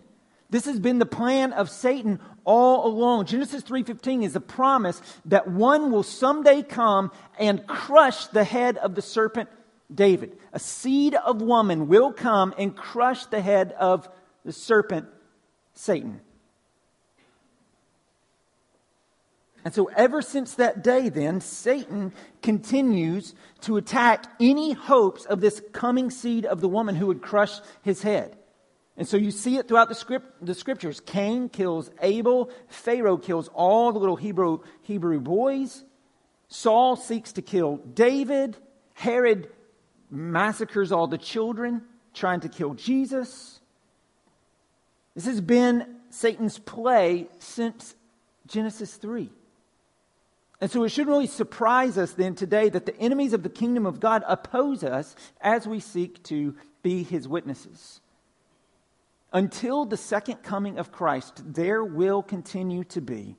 This 0.51 0.65
has 0.65 0.81
been 0.81 0.99
the 0.99 1.07
plan 1.07 1.53
of 1.53 1.69
Satan 1.69 2.21
all 2.45 2.87
along. 2.87 3.27
Genesis 3.27 3.63
3:15 3.63 4.23
is 4.23 4.35
a 4.35 4.41
promise 4.41 5.03
that 5.27 5.49
one 5.49 5.91
will 5.93 6.03
someday 6.03 6.63
come 6.63 7.11
and 7.39 7.67
crush 7.67 8.27
the 8.29 8.45
head 8.45 8.79
of 8.79 8.95
the 8.95 9.03
serpent 9.03 9.51
David. 9.95 10.39
A 10.53 10.59
seed 10.59 11.15
of 11.15 11.43
woman 11.43 11.87
will 11.89 12.13
come 12.13 12.55
and 12.57 12.75
crush 12.75 13.27
the 13.27 13.43
head 13.43 13.73
of 13.73 14.09
the 14.45 14.53
serpent 14.53 15.07
Satan. 15.75 16.23
And 19.65 19.75
so, 19.75 19.91
ever 19.95 20.23
since 20.23 20.55
that 20.55 20.83
day, 20.83 21.11
then, 21.11 21.43
Satan 21.43 22.15
continues 22.41 23.35
to 23.63 23.77
attack 23.77 24.25
any 24.41 24.73
hopes 24.73 25.27
of 25.27 25.43
this 25.43 25.61
coming 25.73 26.11
seed 26.11 26.47
of 26.47 26.63
the 26.63 26.69
woman 26.69 26.95
who 26.95 27.07
would 27.07 27.21
crush 27.21 27.61
his 27.83 28.01
head. 28.01 28.38
And 28.99 29.07
so 29.07 29.17
you 29.17 29.31
see 29.31 29.57
it 29.57 29.69
throughout 29.69 29.89
the, 29.89 29.95
script, 29.95 30.45
the 30.45 30.55
scriptures. 30.55 31.01
Cain 31.01 31.49
kills 31.49 31.89
Abel. 32.03 32.51
Pharaoh 32.67 33.17
kills 33.17 33.49
all 33.55 33.93
the 33.93 34.01
little 34.01 34.17
Hebrew, 34.17 34.59
Hebrew 34.83 35.21
boys. 35.21 35.85
Saul 36.49 36.97
seeks 36.97 37.33
to 37.35 37.43
kill 37.43 37.77
David. 37.77 38.57
Herod 38.95 39.51
massacres 40.11 40.91
all 40.91 41.07
the 41.07 41.17
children, 41.17 41.83
trying 42.13 42.41
to 42.41 42.49
kill 42.49 42.75
Jesus. 42.75 43.61
This 45.15 45.27
has 45.27 45.41
been 45.41 45.87
Satan's 46.11 46.59
play 46.59 47.29
since 47.39 47.95
Genesis 48.49 48.97
3. 48.97 49.31
And 50.61 50.69
so 50.69 50.83
it 50.83 50.89
shouldn't 50.89 51.11
really 51.11 51.29
surprise 51.29 51.97
us 51.99 52.15
then 52.15 52.35
today 52.35 52.69
that 52.69 52.85
the 52.85 52.99
enemies 52.99 53.33
of 53.33 53.45
the 53.45 53.49
kingdom 53.49 53.87
of 53.87 54.01
God 54.01 54.25
oppose 54.27 54.83
us 54.83 55.15
as 55.41 55.69
we 55.69 55.79
seek 55.79 56.21
to 56.25 56.57
be 56.83 57.05
his 57.05 57.29
witnesses. 57.29 58.01
Until 59.33 59.85
the 59.85 59.97
second 59.97 60.43
coming 60.43 60.79
of 60.79 60.91
Christ, 60.91 61.43
there 61.47 61.85
will 61.85 62.23
continue 62.23 62.85
to 62.85 63.01
be 63.01 63.37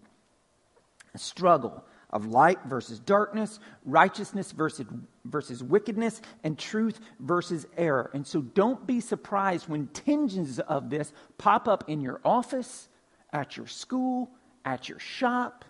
a 1.14 1.18
struggle 1.18 1.84
of 2.12 2.26
light 2.26 2.60
versus 2.66 3.00
darkness, 3.00 3.60
righteousness 3.86 4.52
versus, 4.52 4.86
versus 5.26 5.64
wickedness, 5.64 6.22
and 6.44 6.58
truth 6.58 7.00
versus 7.20 7.66
error. 7.78 8.10
And 8.14 8.26
so 8.26 8.42
don't 8.42 8.86
be 8.86 9.00
surprised 9.00 9.68
when 9.68 9.88
tinges 9.88 10.60
of 10.60 10.90
this 10.90 11.12
pop 11.38 11.68
up 11.68 11.86
in 11.88 12.02
your 12.02 12.20
office, 12.24 12.88
at 13.32 13.58
your 13.58 13.68
school, 13.68 14.32
at 14.66 14.90
your 14.90 15.00
shop, 15.00 15.66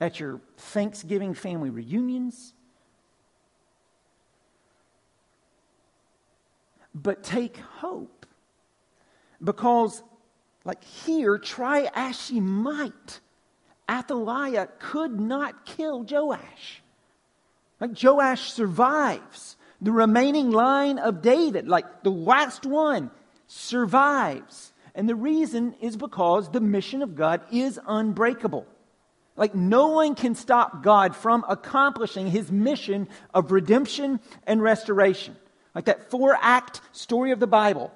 at 0.00 0.18
your 0.18 0.40
Thanksgiving 0.56 1.34
family 1.34 1.70
reunions. 1.70 2.54
But 6.94 7.22
take 7.22 7.56
hope. 7.56 8.26
Because, 9.42 10.02
like 10.64 10.82
here, 10.84 11.38
try 11.38 11.90
as 11.94 12.20
she 12.20 12.40
might, 12.40 13.20
Athaliah 13.90 14.68
could 14.78 15.18
not 15.18 15.66
kill 15.66 16.06
Joash. 16.08 16.82
Like 17.80 18.00
Joash 18.00 18.52
survives. 18.52 19.56
The 19.80 19.90
remaining 19.90 20.52
line 20.52 20.98
of 20.98 21.22
David, 21.22 21.66
like 21.66 22.04
the 22.04 22.10
last 22.10 22.64
one, 22.64 23.10
survives. 23.48 24.72
And 24.94 25.08
the 25.08 25.16
reason 25.16 25.74
is 25.80 25.96
because 25.96 26.50
the 26.50 26.60
mission 26.60 27.02
of 27.02 27.16
God 27.16 27.40
is 27.50 27.80
unbreakable. 27.86 28.66
Like, 29.34 29.54
no 29.54 29.88
one 29.88 30.14
can 30.14 30.34
stop 30.34 30.82
God 30.82 31.16
from 31.16 31.44
accomplishing 31.48 32.26
his 32.26 32.52
mission 32.52 33.08
of 33.32 33.50
redemption 33.50 34.20
and 34.46 34.62
restoration. 34.62 35.36
Like 35.74 35.86
that 35.86 36.10
four 36.10 36.36
act 36.40 36.82
story 36.92 37.32
of 37.32 37.40
the 37.40 37.46
Bible. 37.46 37.90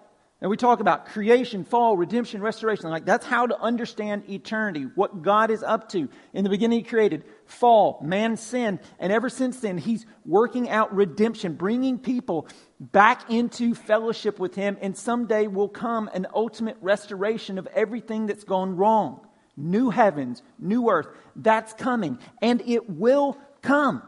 And 0.47 0.51
we 0.53 0.57
talk 0.57 0.79
about 0.79 1.07
creation, 1.07 1.65
fall, 1.65 1.97
redemption, 1.97 2.41
restoration. 2.41 2.89
Like, 2.89 3.05
that's 3.05 3.27
how 3.27 3.49
to 3.49 3.61
understand 3.61 4.31
eternity, 4.31 4.87
what 4.95 5.23
God 5.23 5.51
is 5.51 5.61
up 5.65 5.89
to. 5.89 6.09
In 6.33 6.45
the 6.45 6.51
beginning, 6.51 6.79
He 6.79 6.85
created 6.85 7.25
fall, 7.47 7.99
man 8.01 8.37
sinned, 8.37 8.79
and 9.01 9.13
ever 9.13 9.29
since 9.29 9.59
then, 9.59 9.77
He's 9.77 10.07
working 10.25 10.71
out 10.71 10.95
redemption, 10.95 11.55
bringing 11.55 11.99
people 11.99 12.47
back 12.79 13.29
into 13.29 13.75
fellowship 13.75 14.39
with 14.39 14.55
Him, 14.55 14.79
and 14.81 14.97
someday 14.97 15.49
will 15.49 15.69
come 15.69 16.09
an 16.15 16.29
ultimate 16.33 16.77
restoration 16.81 17.59
of 17.59 17.67
everything 17.75 18.27
that's 18.27 18.45
gone 18.45 18.77
wrong 18.77 19.27
new 19.57 19.91
heavens, 19.91 20.45
new 20.61 20.89
earth. 20.91 21.09
That's 21.35 21.73
coming. 21.73 22.21
And 22.41 22.63
it 22.67 22.89
will 22.89 23.37
come. 23.63 24.01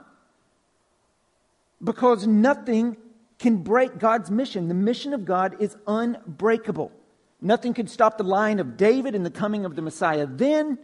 Because 1.83 2.29
nothing 2.29 2.97
can 3.39 3.59
break 3.59 3.99
God's 3.99 4.31
mission. 4.31 4.69
The 4.69 4.75
mission 4.75 5.15
of 5.15 5.25
God 5.25 5.61
is 5.61 5.77
unbreakable. 5.87 6.93
Nothing 7.41 7.73
can 7.73 7.87
stop 7.87 8.19
the 8.19 8.25
line 8.25 8.59
of 8.59 8.77
David 8.77 9.15
and 9.15 9.25
the 9.25 9.31
coming 9.31 9.65
of 9.65 9.77
the 9.77 9.83
Messiah 9.83 10.27
then, 10.27 10.79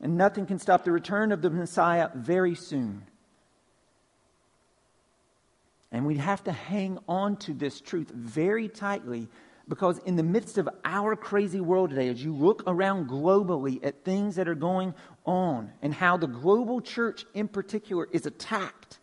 and 0.00 0.16
nothing 0.16 0.46
can 0.46 0.58
stop 0.58 0.84
the 0.84 0.92
return 0.92 1.32
of 1.32 1.42
the 1.42 1.50
Messiah 1.50 2.10
very 2.14 2.54
soon. 2.54 3.02
And 5.90 6.06
we 6.06 6.16
have 6.16 6.44
to 6.44 6.52
hang 6.52 6.98
on 7.08 7.36
to 7.38 7.54
this 7.54 7.80
truth 7.80 8.10
very 8.10 8.68
tightly 8.68 9.28
because, 9.68 9.98
in 9.98 10.14
the 10.14 10.22
midst 10.22 10.58
of 10.58 10.68
our 10.84 11.16
crazy 11.16 11.60
world 11.60 11.90
today, 11.90 12.08
as 12.08 12.22
you 12.22 12.32
look 12.32 12.62
around 12.66 13.08
globally 13.08 13.84
at 13.84 14.04
things 14.04 14.36
that 14.36 14.48
are 14.48 14.54
going 14.54 14.94
on 15.24 15.72
and 15.82 15.92
how 15.92 16.16
the 16.16 16.28
global 16.28 16.80
church 16.80 17.24
in 17.34 17.48
particular 17.48 18.06
is 18.12 18.26
attacked, 18.26 18.98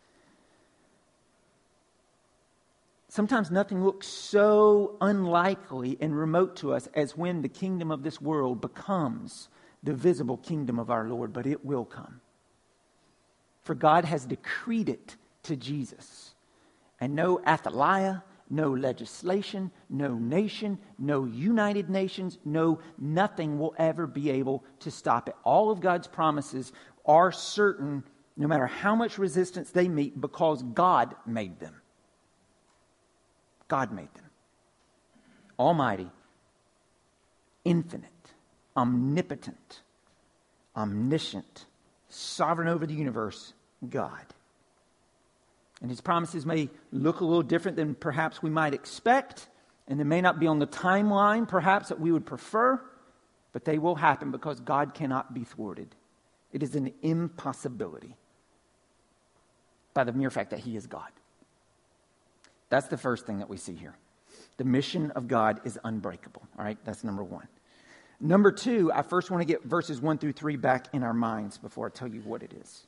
sometimes 3.14 3.52
nothing 3.52 3.86
looks 3.86 4.08
so 4.08 4.98
unlikely 5.00 5.96
and 6.02 6.18
remote 6.18 6.56
to 6.56 6.74
us 6.74 6.88
as 6.96 7.16
when 7.16 7.44
the 7.44 7.48
kingdom 7.48 7.92
of 7.92 8.02
this 8.02 8.20
world 8.20 8.60
becomes 8.60 9.50
the 9.84 9.94
visible 9.94 10.38
kingdom 10.38 10.80
of 10.80 10.90
our 10.90 11.08
Lord, 11.08 11.32
but 11.32 11.46
it 11.46 11.64
will 11.64 11.86
come. 11.86 12.22
For 13.62 13.76
God 13.76 14.04
has 14.06 14.26
decreed 14.26 14.90
it 14.90 15.16
to 15.44 15.56
Jesus. 15.56 16.34
And 17.00 17.14
no 17.14 17.40
Athaliah, 17.46 18.24
no 18.50 18.74
legislation, 18.74 19.70
no 19.92 20.16
nation, 20.16 20.80
no 20.98 21.26
United 21.26 21.92
Nations, 21.92 22.40
no 22.44 22.80
nothing 22.98 23.60
will 23.60 23.76
ever 23.78 24.08
be 24.08 24.32
able 24.32 24.64
to 24.80 24.90
stop 24.90 25.30
it. 25.30 25.36
All 25.44 25.70
of 25.70 25.82
God's 25.82 26.08
promises 26.08 26.74
are 27.06 27.32
certain 27.32 28.04
no 28.36 28.48
matter 28.48 28.66
how 28.66 28.96
much 28.96 29.20
resistance 29.20 29.70
they 29.70 29.88
meet 29.88 30.20
because 30.20 30.64
God 30.64 31.16
made 31.28 31.60
them. 31.60 31.83
God 33.74 33.92
made 33.92 34.14
them. 34.14 34.30
Almighty, 35.58 36.08
infinite, 37.66 38.12
omnipotent, 38.78 39.82
omniscient, 40.76 41.66
sovereign 42.08 42.68
over 42.68 42.86
the 42.86 42.94
universe, 42.94 43.54
God. 43.90 44.26
And 45.82 45.90
his 45.90 46.02
promises 46.02 46.46
may 46.46 46.70
look 46.92 47.22
a 47.22 47.26
little 47.26 47.42
different 47.42 47.76
than 47.76 47.96
perhaps 47.96 48.44
we 48.44 48.52
might 48.52 48.76
expect, 48.76 49.48
and 49.88 50.00
they 50.00 50.04
may 50.04 50.22
not 50.22 50.40
be 50.40 50.46
on 50.46 50.60
the 50.60 50.68
timeline 50.68 51.48
perhaps 51.48 51.90
that 51.90 52.00
we 52.00 52.12
would 52.12 52.28
prefer, 52.28 52.80
but 53.54 53.66
they 53.66 53.80
will 53.80 53.96
happen 53.96 54.30
because 54.30 54.60
God 54.60 54.94
cannot 54.94 55.34
be 55.34 55.44
thwarted. 55.44 55.96
It 56.52 56.62
is 56.62 56.76
an 56.76 56.94
impossibility 57.02 58.18
by 59.96 60.04
the 60.04 60.14
mere 60.14 60.30
fact 60.30 60.52
that 60.52 60.60
he 60.60 60.76
is 60.76 60.86
God. 60.86 61.10
That's 62.74 62.88
the 62.88 62.98
first 62.98 63.28
thing 63.28 63.38
that 63.38 63.50
we 63.50 63.58
see 63.58 63.76
here. 63.76 63.94
The 64.58 64.64
mission 64.64 65.12
of 65.12 65.28
God 65.28 65.62
is 65.64 65.78
unbreakable. 65.84 66.42
All 66.58 66.66
right, 66.66 66.80
that's 66.84 67.04
number 67.04 67.24
one. 67.24 67.48
Number 68.20 68.52
two, 68.52 68.92
I 68.92 69.04
first 69.04 69.30
want 69.30 69.42
to 69.42 69.46
get 69.46 69.64
verses 69.64 70.02
one 70.02 70.18
through 70.18 70.32
three 70.32 70.56
back 70.56 70.88
in 70.92 71.04
our 71.04 71.14
minds 71.14 71.60
before 71.60 71.86
I 71.86 71.90
tell 71.92 72.08
you 72.08 72.22
what 72.22 72.42
it 72.42 72.52
is. 72.52 72.88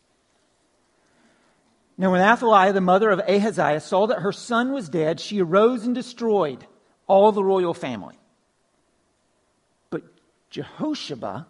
Now, 1.99 2.11
when 2.11 2.21
Athaliah, 2.21 2.73
the 2.73 2.81
mother 2.81 3.11
of 3.11 3.19
Ahaziah, 3.19 3.79
saw 3.79 4.07
that 4.07 4.21
her 4.21 4.31
son 4.31 4.71
was 4.71 4.89
dead, 4.89 5.19
she 5.19 5.39
arose 5.39 5.85
and 5.85 5.93
destroyed 5.93 6.65
all 7.05 7.31
the 7.31 7.43
royal 7.43 7.75
family. 7.75 8.15
But 9.91 10.01
Jehosheba, 10.49 11.45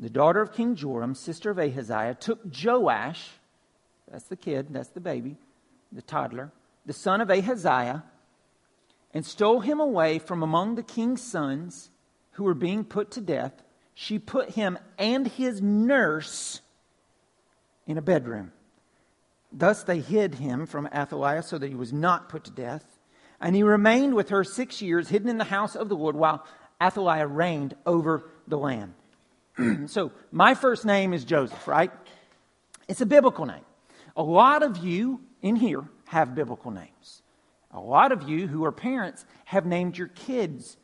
the 0.00 0.10
daughter 0.10 0.40
of 0.40 0.52
King 0.52 0.74
Joram, 0.74 1.14
sister 1.14 1.52
of 1.52 1.60
Ahaziah, 1.60 2.16
took 2.18 2.40
Joash, 2.44 3.24
that's 4.10 4.24
the 4.24 4.34
kid, 4.34 4.66
that's 4.70 4.88
the 4.88 5.00
baby, 5.00 5.36
the 5.92 6.02
toddler, 6.02 6.50
the 6.86 6.92
son 6.92 7.20
of 7.20 7.30
Ahaziah, 7.30 8.04
and 9.12 9.24
stole 9.24 9.60
him 9.60 9.80
away 9.80 10.18
from 10.18 10.42
among 10.42 10.74
the 10.74 10.82
king's 10.82 11.22
sons 11.22 11.90
who 12.32 12.44
were 12.44 12.54
being 12.54 12.84
put 12.84 13.12
to 13.12 13.20
death. 13.20 13.62
She 13.94 14.18
put 14.18 14.50
him 14.50 14.76
and 14.98 15.26
his 15.26 15.62
nurse 15.62 16.60
in 17.86 17.96
a 17.96 18.02
bedroom. 18.02 18.52
Thus 19.52 19.84
they 19.84 20.00
hid 20.00 20.34
him 20.34 20.66
from 20.66 20.88
Athaliah 20.92 21.44
so 21.44 21.58
that 21.58 21.68
he 21.68 21.76
was 21.76 21.92
not 21.92 22.28
put 22.28 22.44
to 22.44 22.50
death. 22.50 22.84
And 23.40 23.54
he 23.54 23.62
remained 23.62 24.14
with 24.14 24.30
her 24.30 24.42
six 24.42 24.82
years, 24.82 25.08
hidden 25.08 25.28
in 25.28 25.38
the 25.38 25.44
house 25.44 25.76
of 25.76 25.88
the 25.88 25.96
Lord, 25.96 26.16
while 26.16 26.44
Athaliah 26.82 27.26
reigned 27.26 27.74
over 27.86 28.30
the 28.48 28.58
land. 28.58 28.94
so, 29.86 30.10
my 30.32 30.54
first 30.54 30.84
name 30.84 31.12
is 31.14 31.24
Joseph, 31.24 31.68
right? 31.68 31.92
It's 32.88 33.00
a 33.00 33.06
biblical 33.06 33.46
name. 33.46 33.64
A 34.16 34.22
lot 34.22 34.62
of 34.62 34.78
you 34.78 35.20
in 35.42 35.56
here 35.56 35.84
have 36.14 36.32
biblical 36.36 36.70
names. 36.70 37.22
A 37.72 37.80
lot 37.80 38.12
of 38.12 38.28
you 38.28 38.46
who 38.46 38.64
are 38.64 38.70
parents 38.70 39.26
have 39.46 39.66
named 39.66 39.98
your 39.98 40.06
kids 40.06 40.76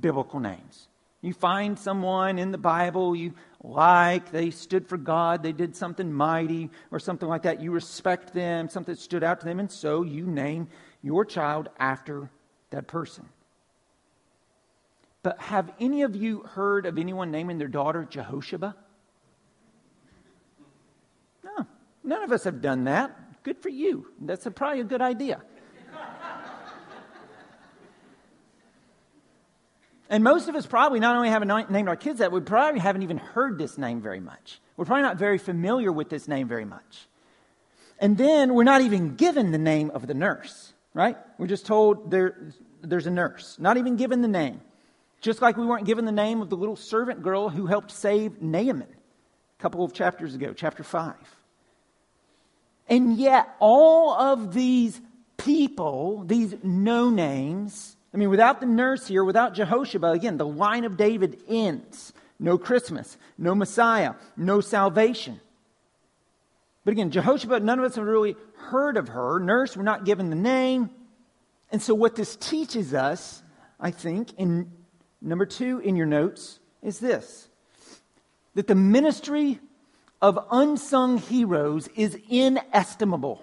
biblical 0.00 0.38
names. 0.38 0.86
You 1.22 1.32
find 1.32 1.78
someone 1.78 2.38
in 2.38 2.52
the 2.52 2.58
Bible 2.58 3.16
you 3.16 3.32
like, 3.62 4.30
they 4.30 4.50
stood 4.50 4.86
for 4.86 4.98
God, 4.98 5.42
they 5.42 5.52
did 5.52 5.74
something 5.74 6.12
mighty 6.12 6.68
or 6.90 6.98
something 6.98 7.26
like 7.26 7.42
that. 7.44 7.62
You 7.62 7.70
respect 7.70 8.34
them, 8.34 8.68
something 8.68 8.96
stood 8.96 9.24
out 9.24 9.40
to 9.40 9.46
them, 9.46 9.60
and 9.60 9.70
so 9.70 10.02
you 10.02 10.26
name 10.26 10.68
your 11.02 11.24
child 11.24 11.70
after 11.78 12.30
that 12.68 12.86
person. 12.86 13.26
But 15.22 15.40
have 15.40 15.72
any 15.80 16.02
of 16.02 16.14
you 16.14 16.40
heard 16.40 16.84
of 16.84 16.98
anyone 16.98 17.30
naming 17.30 17.56
their 17.56 17.68
daughter 17.68 18.06
Jehosheba? 18.10 18.74
No, 21.44 21.66
none 22.04 22.22
of 22.22 22.30
us 22.30 22.44
have 22.44 22.60
done 22.60 22.84
that. 22.84 23.16
Good 23.42 23.58
for 23.58 23.68
you. 23.68 24.06
That's 24.20 24.44
a, 24.46 24.50
probably 24.50 24.80
a 24.80 24.84
good 24.84 25.00
idea. 25.00 25.40
and 30.10 30.22
most 30.22 30.48
of 30.48 30.54
us 30.54 30.66
probably 30.66 31.00
not 31.00 31.16
only 31.16 31.30
haven't 31.30 31.70
named 31.70 31.88
our 31.88 31.96
kids 31.96 32.18
that, 32.18 32.32
we 32.32 32.40
probably 32.40 32.80
haven't 32.80 33.02
even 33.02 33.16
heard 33.16 33.58
this 33.58 33.78
name 33.78 34.02
very 34.02 34.20
much. 34.20 34.60
We're 34.76 34.84
probably 34.84 35.02
not 35.02 35.16
very 35.16 35.38
familiar 35.38 35.90
with 35.90 36.10
this 36.10 36.28
name 36.28 36.48
very 36.48 36.64
much. 36.64 37.06
And 37.98 38.16
then 38.16 38.54
we're 38.54 38.64
not 38.64 38.80
even 38.80 39.16
given 39.16 39.52
the 39.52 39.58
name 39.58 39.90
of 39.90 40.06
the 40.06 40.14
nurse, 40.14 40.72
right? 40.94 41.16
We're 41.38 41.46
just 41.46 41.66
told 41.66 42.10
there, 42.10 42.52
there's 42.82 43.06
a 43.06 43.10
nurse, 43.10 43.58
not 43.58 43.76
even 43.76 43.96
given 43.96 44.22
the 44.22 44.28
name. 44.28 44.60
Just 45.20 45.42
like 45.42 45.58
we 45.58 45.66
weren't 45.66 45.84
given 45.84 46.06
the 46.06 46.12
name 46.12 46.40
of 46.40 46.48
the 46.48 46.56
little 46.56 46.76
servant 46.76 47.22
girl 47.22 47.50
who 47.50 47.66
helped 47.66 47.90
save 47.90 48.40
Naaman 48.40 48.88
a 48.88 49.62
couple 49.62 49.84
of 49.84 49.92
chapters 49.92 50.34
ago, 50.34 50.54
chapter 50.54 50.82
5. 50.82 51.14
And 52.90 53.16
yet, 53.16 53.48
all 53.60 54.12
of 54.12 54.52
these 54.52 55.00
people, 55.38 56.24
these 56.26 56.54
no 56.62 57.08
names, 57.08 57.96
I 58.12 58.18
mean, 58.18 58.28
without 58.28 58.60
the 58.60 58.66
nurse 58.66 59.06
here, 59.06 59.24
without 59.24 59.54
Jehosheba, 59.54 60.08
again, 60.08 60.36
the 60.36 60.46
line 60.46 60.84
of 60.84 60.96
David 60.98 61.40
ends. 61.48 62.12
No 62.38 62.58
Christmas, 62.58 63.16
no 63.38 63.54
Messiah, 63.54 64.14
no 64.36 64.60
salvation. 64.60 65.40
But 66.84 66.92
again, 66.92 67.10
Jehosheba, 67.10 67.60
none 67.60 67.78
of 67.78 67.84
us 67.84 67.94
have 67.94 68.04
really 68.04 68.34
heard 68.56 68.96
of 68.96 69.08
her. 69.08 69.38
Nurse, 69.38 69.76
we're 69.76 69.82
not 69.84 70.04
given 70.04 70.28
the 70.28 70.36
name. 70.36 70.90
And 71.70 71.80
so, 71.80 71.94
what 71.94 72.16
this 72.16 72.34
teaches 72.36 72.92
us, 72.92 73.42
I 73.78 73.90
think, 73.92 74.32
in 74.38 74.70
Number 75.20 75.44
two 75.46 75.80
in 75.80 75.96
your 75.96 76.06
notes 76.06 76.58
is 76.82 76.98
this 76.98 77.48
that 78.54 78.66
the 78.66 78.74
ministry 78.74 79.60
of 80.20 80.38
unsung 80.50 81.18
heroes 81.18 81.88
is 81.94 82.18
inestimable. 82.28 83.40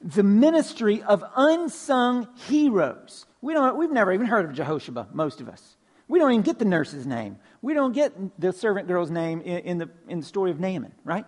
The 0.00 0.22
ministry 0.22 1.02
of 1.02 1.22
unsung 1.36 2.28
heroes. 2.48 3.26
We 3.42 3.52
don't, 3.52 3.76
we've 3.76 3.90
never 3.90 4.12
even 4.12 4.26
heard 4.26 4.46
of 4.46 4.52
Jehosheba, 4.56 5.08
most 5.12 5.40
of 5.40 5.48
us. 5.48 5.76
We 6.08 6.18
don't 6.18 6.32
even 6.32 6.42
get 6.42 6.58
the 6.58 6.64
nurse's 6.64 7.06
name. 7.06 7.38
We 7.62 7.74
don't 7.74 7.92
get 7.92 8.40
the 8.40 8.52
servant 8.52 8.88
girl's 8.88 9.10
name 9.10 9.40
in, 9.42 9.58
in, 9.58 9.78
the, 9.78 9.90
in 10.08 10.20
the 10.20 10.26
story 10.26 10.50
of 10.50 10.58
Naaman, 10.58 10.92
right? 11.04 11.24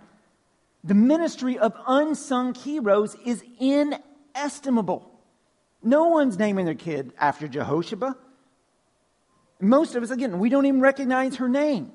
The 0.83 0.95
ministry 0.95 1.59
of 1.59 1.73
unsung 1.87 2.55
heroes 2.55 3.15
is 3.25 3.45
inestimable. 3.61 5.09
No 5.83 6.09
one's 6.09 6.39
naming 6.39 6.65
their 6.65 6.75
kid 6.75 7.13
after 7.19 7.47
Jehosheba. 7.47 8.17
Most 9.61 9.95
of 9.95 10.03
us, 10.03 10.11
again, 10.11 10.41
we 10.41 10.49
don't 10.49 10.67
even 10.67 10.81
recognize 10.81 11.37
her 11.37 11.49
name. 11.49 11.93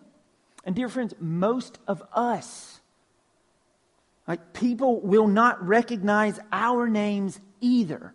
And 0.67 0.75
dear 0.75 0.89
friends, 0.89 1.13
most 1.17 1.79
of 1.87 2.03
us, 2.11 2.81
like 4.27 4.51
people 4.51 4.99
will 4.99 5.27
not 5.27 5.65
recognize 5.65 6.41
our 6.51 6.89
names 6.89 7.39
either. 7.61 8.13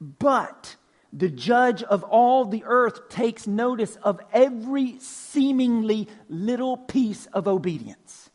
But 0.00 0.74
the 1.12 1.28
judge 1.28 1.84
of 1.84 2.02
all 2.02 2.46
the 2.46 2.64
earth 2.66 3.08
takes 3.08 3.46
notice 3.46 3.94
of 4.02 4.20
every 4.32 4.98
seemingly 4.98 6.08
little 6.28 6.76
piece 6.76 7.26
of 7.26 7.46
obedience. 7.46 8.28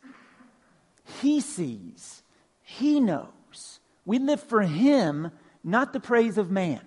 He 1.20 1.42
sees, 1.42 2.22
he 2.62 2.98
knows. 2.98 3.80
We 4.06 4.18
live 4.18 4.42
for 4.42 4.62
him, 4.62 5.32
not 5.62 5.92
the 5.92 6.00
praise 6.00 6.38
of 6.38 6.50
man, 6.50 6.80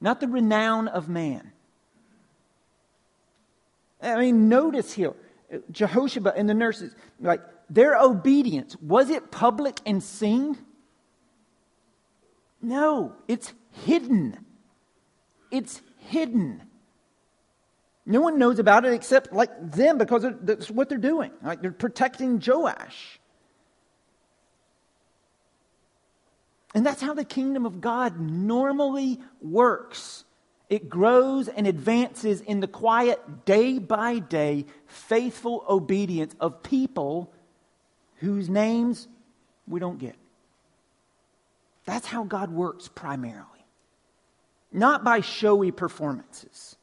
not 0.00 0.20
the 0.20 0.28
renown 0.28 0.88
of 0.88 1.06
man. 1.06 1.52
I 4.00 4.16
mean, 4.16 4.48
notice 4.48 4.94
here, 4.94 5.12
Jehosheba 5.70 6.32
and 6.36 6.48
the 6.48 6.54
nurses, 6.54 6.94
like 7.20 7.40
their 7.70 7.96
obedience, 7.96 8.76
was 8.80 9.10
it 9.10 9.30
public 9.30 9.80
and 9.86 10.02
seen? 10.02 10.58
No, 12.60 13.14
it's 13.28 13.52
hidden. 13.84 14.38
It's 15.50 15.82
hidden. 15.98 16.62
No 18.06 18.20
one 18.20 18.38
knows 18.38 18.58
about 18.58 18.84
it 18.84 18.92
except 18.92 19.32
like 19.32 19.50
them 19.72 19.98
because 19.98 20.26
that's 20.42 20.70
what 20.70 20.88
they're 20.88 20.98
doing. 20.98 21.30
Like 21.42 21.62
they're 21.62 21.72
protecting 21.72 22.42
Joash. 22.44 23.18
And 26.74 26.84
that's 26.84 27.00
how 27.00 27.14
the 27.14 27.24
kingdom 27.24 27.66
of 27.66 27.80
God 27.80 28.18
normally 28.18 29.20
works. 29.40 30.24
It 30.70 30.88
grows 30.88 31.48
and 31.48 31.66
advances 31.66 32.40
in 32.40 32.60
the 32.60 32.66
quiet, 32.66 33.44
day 33.44 33.78
by 33.78 34.18
day, 34.18 34.66
faithful 34.86 35.64
obedience 35.68 36.34
of 36.40 36.62
people 36.62 37.32
whose 38.16 38.48
names 38.48 39.06
we 39.68 39.78
don't 39.78 39.98
get. 39.98 40.16
That's 41.84 42.06
how 42.06 42.24
God 42.24 42.50
works 42.50 42.88
primarily, 42.88 43.44
not 44.72 45.04
by 45.04 45.20
showy 45.20 45.70
performances. 45.70 46.76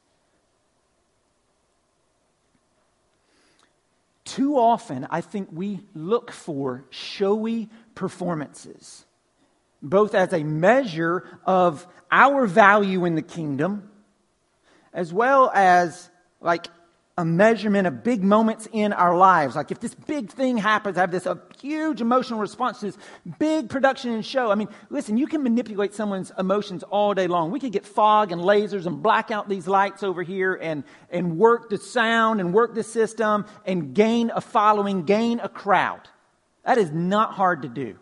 Too 4.23 4.57
often, 4.57 5.07
I 5.09 5.21
think 5.21 5.49
we 5.51 5.81
look 5.95 6.31
for 6.31 6.85
showy 6.91 7.67
performances 7.95 9.05
both 9.81 10.15
as 10.15 10.33
a 10.33 10.43
measure 10.43 11.25
of 11.45 11.87
our 12.11 12.45
value 12.45 13.05
in 13.05 13.15
the 13.15 13.21
kingdom, 13.21 13.89
as 14.93 15.13
well 15.13 15.51
as 15.53 16.09
like 16.39 16.67
a 17.17 17.25
measurement 17.25 17.87
of 17.87 18.03
big 18.03 18.23
moments 18.23 18.67
in 18.71 18.93
our 18.93 19.15
lives. 19.15 19.55
Like 19.55 19.69
if 19.71 19.79
this 19.79 19.93
big 19.93 20.31
thing 20.31 20.57
happens, 20.57 20.97
I 20.97 21.01
have 21.01 21.11
this 21.11 21.25
a 21.25 21.39
huge 21.59 22.01
emotional 22.01 22.39
response 22.39 22.79
to 22.79 22.87
this 22.87 22.97
big 23.37 23.69
production 23.69 24.11
and 24.11 24.25
show. 24.25 24.49
I 24.49 24.55
mean, 24.55 24.69
listen, 24.89 25.17
you 25.17 25.27
can 25.27 25.43
manipulate 25.43 25.93
someone's 25.93 26.31
emotions 26.37 26.83
all 26.83 27.13
day 27.13 27.27
long. 27.27 27.51
We 27.51 27.59
could 27.59 27.73
get 27.73 27.85
fog 27.85 28.31
and 28.31 28.41
lasers 28.41 28.87
and 28.87 29.03
black 29.03 29.29
out 29.29 29.49
these 29.49 29.67
lights 29.67 30.03
over 30.03 30.23
here 30.23 30.55
and, 30.55 30.83
and 31.09 31.37
work 31.37 31.69
the 31.69 31.77
sound 31.77 32.39
and 32.39 32.53
work 32.53 32.73
the 32.73 32.83
system 32.83 33.45
and 33.65 33.93
gain 33.93 34.31
a 34.33 34.41
following, 34.41 35.03
gain 35.03 35.39
a 35.41 35.49
crowd. 35.49 36.01
That 36.65 36.77
is 36.77 36.91
not 36.91 37.33
hard 37.33 37.63
to 37.63 37.67
do. 37.67 37.97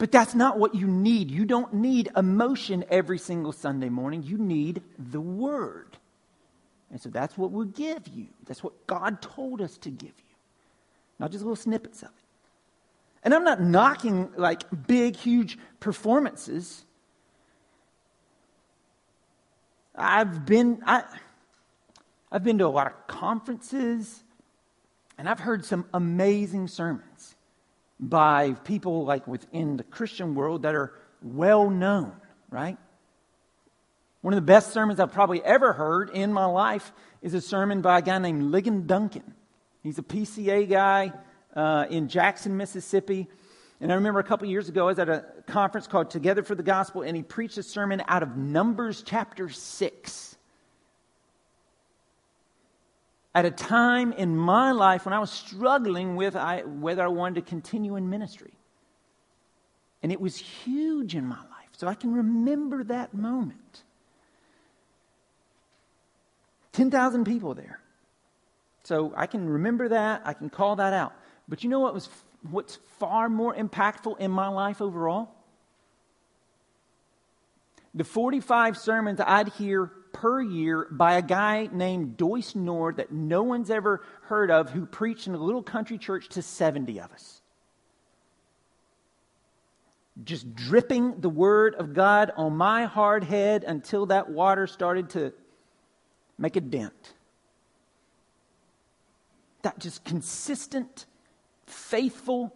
But 0.00 0.10
that's 0.10 0.34
not 0.34 0.58
what 0.58 0.74
you 0.74 0.86
need. 0.86 1.30
You 1.30 1.44
don't 1.44 1.74
need 1.74 2.08
emotion 2.16 2.86
every 2.88 3.18
single 3.18 3.52
Sunday 3.52 3.90
morning. 3.90 4.22
You 4.22 4.38
need 4.38 4.80
the 4.98 5.20
Word. 5.20 5.98
And 6.90 6.98
so 6.98 7.10
that's 7.10 7.36
what 7.36 7.50
we'll 7.50 7.66
give 7.66 8.08
you. 8.08 8.28
That's 8.46 8.64
what 8.64 8.86
God 8.86 9.20
told 9.20 9.60
us 9.60 9.76
to 9.76 9.90
give 9.90 10.08
you, 10.08 10.34
not 11.18 11.30
just 11.32 11.44
little 11.44 11.54
snippets 11.54 12.00
of 12.00 12.08
it. 12.08 12.14
And 13.24 13.34
I'm 13.34 13.44
not 13.44 13.60
knocking 13.60 14.30
like 14.38 14.62
big, 14.86 15.16
huge 15.16 15.58
performances. 15.80 16.82
I've 19.94 20.46
been, 20.46 20.82
I, 20.86 21.04
I've 22.32 22.42
been 22.42 22.56
to 22.56 22.66
a 22.66 22.68
lot 22.68 22.86
of 22.86 23.06
conferences, 23.06 24.22
and 25.18 25.28
I've 25.28 25.40
heard 25.40 25.66
some 25.66 25.84
amazing 25.92 26.68
sermons 26.68 27.34
by 28.00 28.52
people 28.64 29.04
like 29.04 29.26
within 29.28 29.76
the 29.76 29.84
Christian 29.84 30.34
world 30.34 30.62
that 30.62 30.74
are 30.74 30.94
well 31.22 31.68
known, 31.68 32.12
right? 32.48 32.78
One 34.22 34.34
of 34.34 34.36
the 34.36 34.46
best 34.46 34.72
sermons 34.72 34.98
I've 34.98 35.12
probably 35.12 35.42
ever 35.44 35.72
heard 35.72 36.10
in 36.10 36.32
my 36.32 36.46
life 36.46 36.92
is 37.22 37.34
a 37.34 37.40
sermon 37.40 37.82
by 37.82 37.98
a 37.98 38.02
guy 38.02 38.18
named 38.18 38.52
Ligon 38.52 38.86
Duncan. 38.86 39.34
He's 39.82 39.98
a 39.98 40.02
PCA 40.02 40.68
guy 40.68 41.12
uh, 41.54 41.86
in 41.90 42.08
Jackson, 42.08 42.56
Mississippi. 42.56 43.28
And 43.80 43.90
I 43.90 43.94
remember 43.94 44.20
a 44.20 44.24
couple 44.24 44.46
years 44.46 44.68
ago, 44.68 44.84
I 44.84 44.86
was 44.86 44.98
at 44.98 45.08
a 45.08 45.24
conference 45.46 45.86
called 45.86 46.10
Together 46.10 46.42
for 46.42 46.54
the 46.54 46.62
Gospel, 46.62 47.02
and 47.02 47.16
he 47.16 47.22
preached 47.22 47.56
a 47.56 47.62
sermon 47.62 48.02
out 48.08 48.22
of 48.22 48.36
Numbers 48.36 49.02
chapter 49.02 49.48
6. 49.48 50.29
At 53.34 53.44
a 53.44 53.50
time 53.50 54.12
in 54.12 54.36
my 54.36 54.72
life 54.72 55.04
when 55.04 55.12
I 55.12 55.20
was 55.20 55.30
struggling 55.30 56.16
with 56.16 56.34
I, 56.34 56.62
whether 56.62 57.02
I 57.02 57.08
wanted 57.08 57.36
to 57.36 57.42
continue 57.42 57.96
in 57.96 58.10
ministry. 58.10 58.52
And 60.02 60.10
it 60.10 60.20
was 60.20 60.36
huge 60.36 61.14
in 61.14 61.26
my 61.26 61.36
life. 61.36 61.70
So 61.72 61.86
I 61.86 61.94
can 61.94 62.12
remember 62.12 62.82
that 62.84 63.14
moment. 63.14 63.82
10,000 66.72 67.24
people 67.24 67.54
there. 67.54 67.80
So 68.84 69.12
I 69.16 69.26
can 69.26 69.48
remember 69.48 69.88
that. 69.88 70.22
I 70.24 70.32
can 70.32 70.50
call 70.50 70.76
that 70.76 70.92
out. 70.92 71.12
But 71.48 71.62
you 71.62 71.70
know 71.70 71.80
what 71.80 71.94
was 71.94 72.08
what's 72.50 72.78
far 72.98 73.28
more 73.28 73.54
impactful 73.54 74.18
in 74.18 74.30
my 74.30 74.48
life 74.48 74.80
overall? 74.80 75.28
The 77.94 78.04
45 78.04 78.78
sermons 78.78 79.20
I'd 79.20 79.48
hear 79.50 79.92
per 80.12 80.40
year 80.40 80.86
by 80.90 81.14
a 81.14 81.22
guy 81.22 81.68
named 81.72 82.16
Doyce 82.16 82.54
Nord 82.54 82.96
that 82.96 83.12
no 83.12 83.42
one's 83.42 83.70
ever 83.70 84.02
heard 84.22 84.50
of 84.50 84.70
who 84.70 84.86
preached 84.86 85.26
in 85.26 85.34
a 85.34 85.38
little 85.38 85.62
country 85.62 85.98
church 85.98 86.28
to 86.30 86.42
70 86.42 87.00
of 87.00 87.12
us. 87.12 87.40
Just 90.22 90.54
dripping 90.54 91.20
the 91.20 91.28
word 91.28 91.74
of 91.74 91.94
God 91.94 92.32
on 92.36 92.56
my 92.56 92.84
hard 92.84 93.24
head 93.24 93.64
until 93.64 94.06
that 94.06 94.28
water 94.28 94.66
started 94.66 95.10
to 95.10 95.32
make 96.36 96.56
a 96.56 96.60
dent. 96.60 97.14
That 99.62 99.78
just 99.78 100.04
consistent, 100.04 101.06
faithful, 101.66 102.54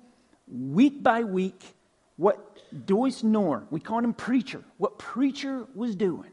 week 0.49 1.03
by 1.03 1.25
week, 1.25 1.75
what 2.17 2.59
Doyce 2.87 3.23
Nord, 3.23 3.67
we 3.71 3.81
called 3.81 4.05
him 4.05 4.15
preacher, 4.15 4.63
what 4.79 4.99
preacher 4.99 5.67
was 5.75 5.97
doing. 5.97 6.31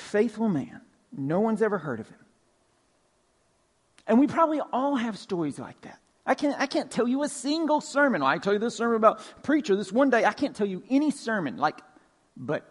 Faithful 0.00 0.48
man. 0.48 0.80
No 1.12 1.40
one's 1.40 1.62
ever 1.62 1.78
heard 1.78 2.00
of 2.00 2.08
him. 2.08 2.18
And 4.06 4.18
we 4.18 4.26
probably 4.26 4.60
all 4.72 4.96
have 4.96 5.18
stories 5.18 5.58
like 5.58 5.80
that. 5.82 6.00
I 6.26 6.34
can't, 6.34 6.58
I 6.58 6.66
can't 6.66 6.90
tell 6.90 7.06
you 7.06 7.22
a 7.22 7.28
single 7.28 7.80
sermon. 7.80 8.22
I 8.22 8.38
tell 8.38 8.52
you 8.52 8.58
this 8.58 8.76
sermon 8.76 8.96
about 8.96 9.20
preacher 9.42 9.76
this 9.76 9.92
one 9.92 10.10
day. 10.10 10.24
I 10.24 10.32
can't 10.32 10.56
tell 10.56 10.66
you 10.66 10.82
any 10.90 11.10
sermon 11.10 11.58
like, 11.58 11.80
but 12.36 12.68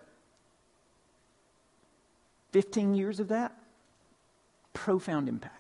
15 2.52 2.96
years 2.96 3.20
of 3.20 3.30
that, 3.30 3.56
profound 4.74 5.30
impact. 5.30 5.56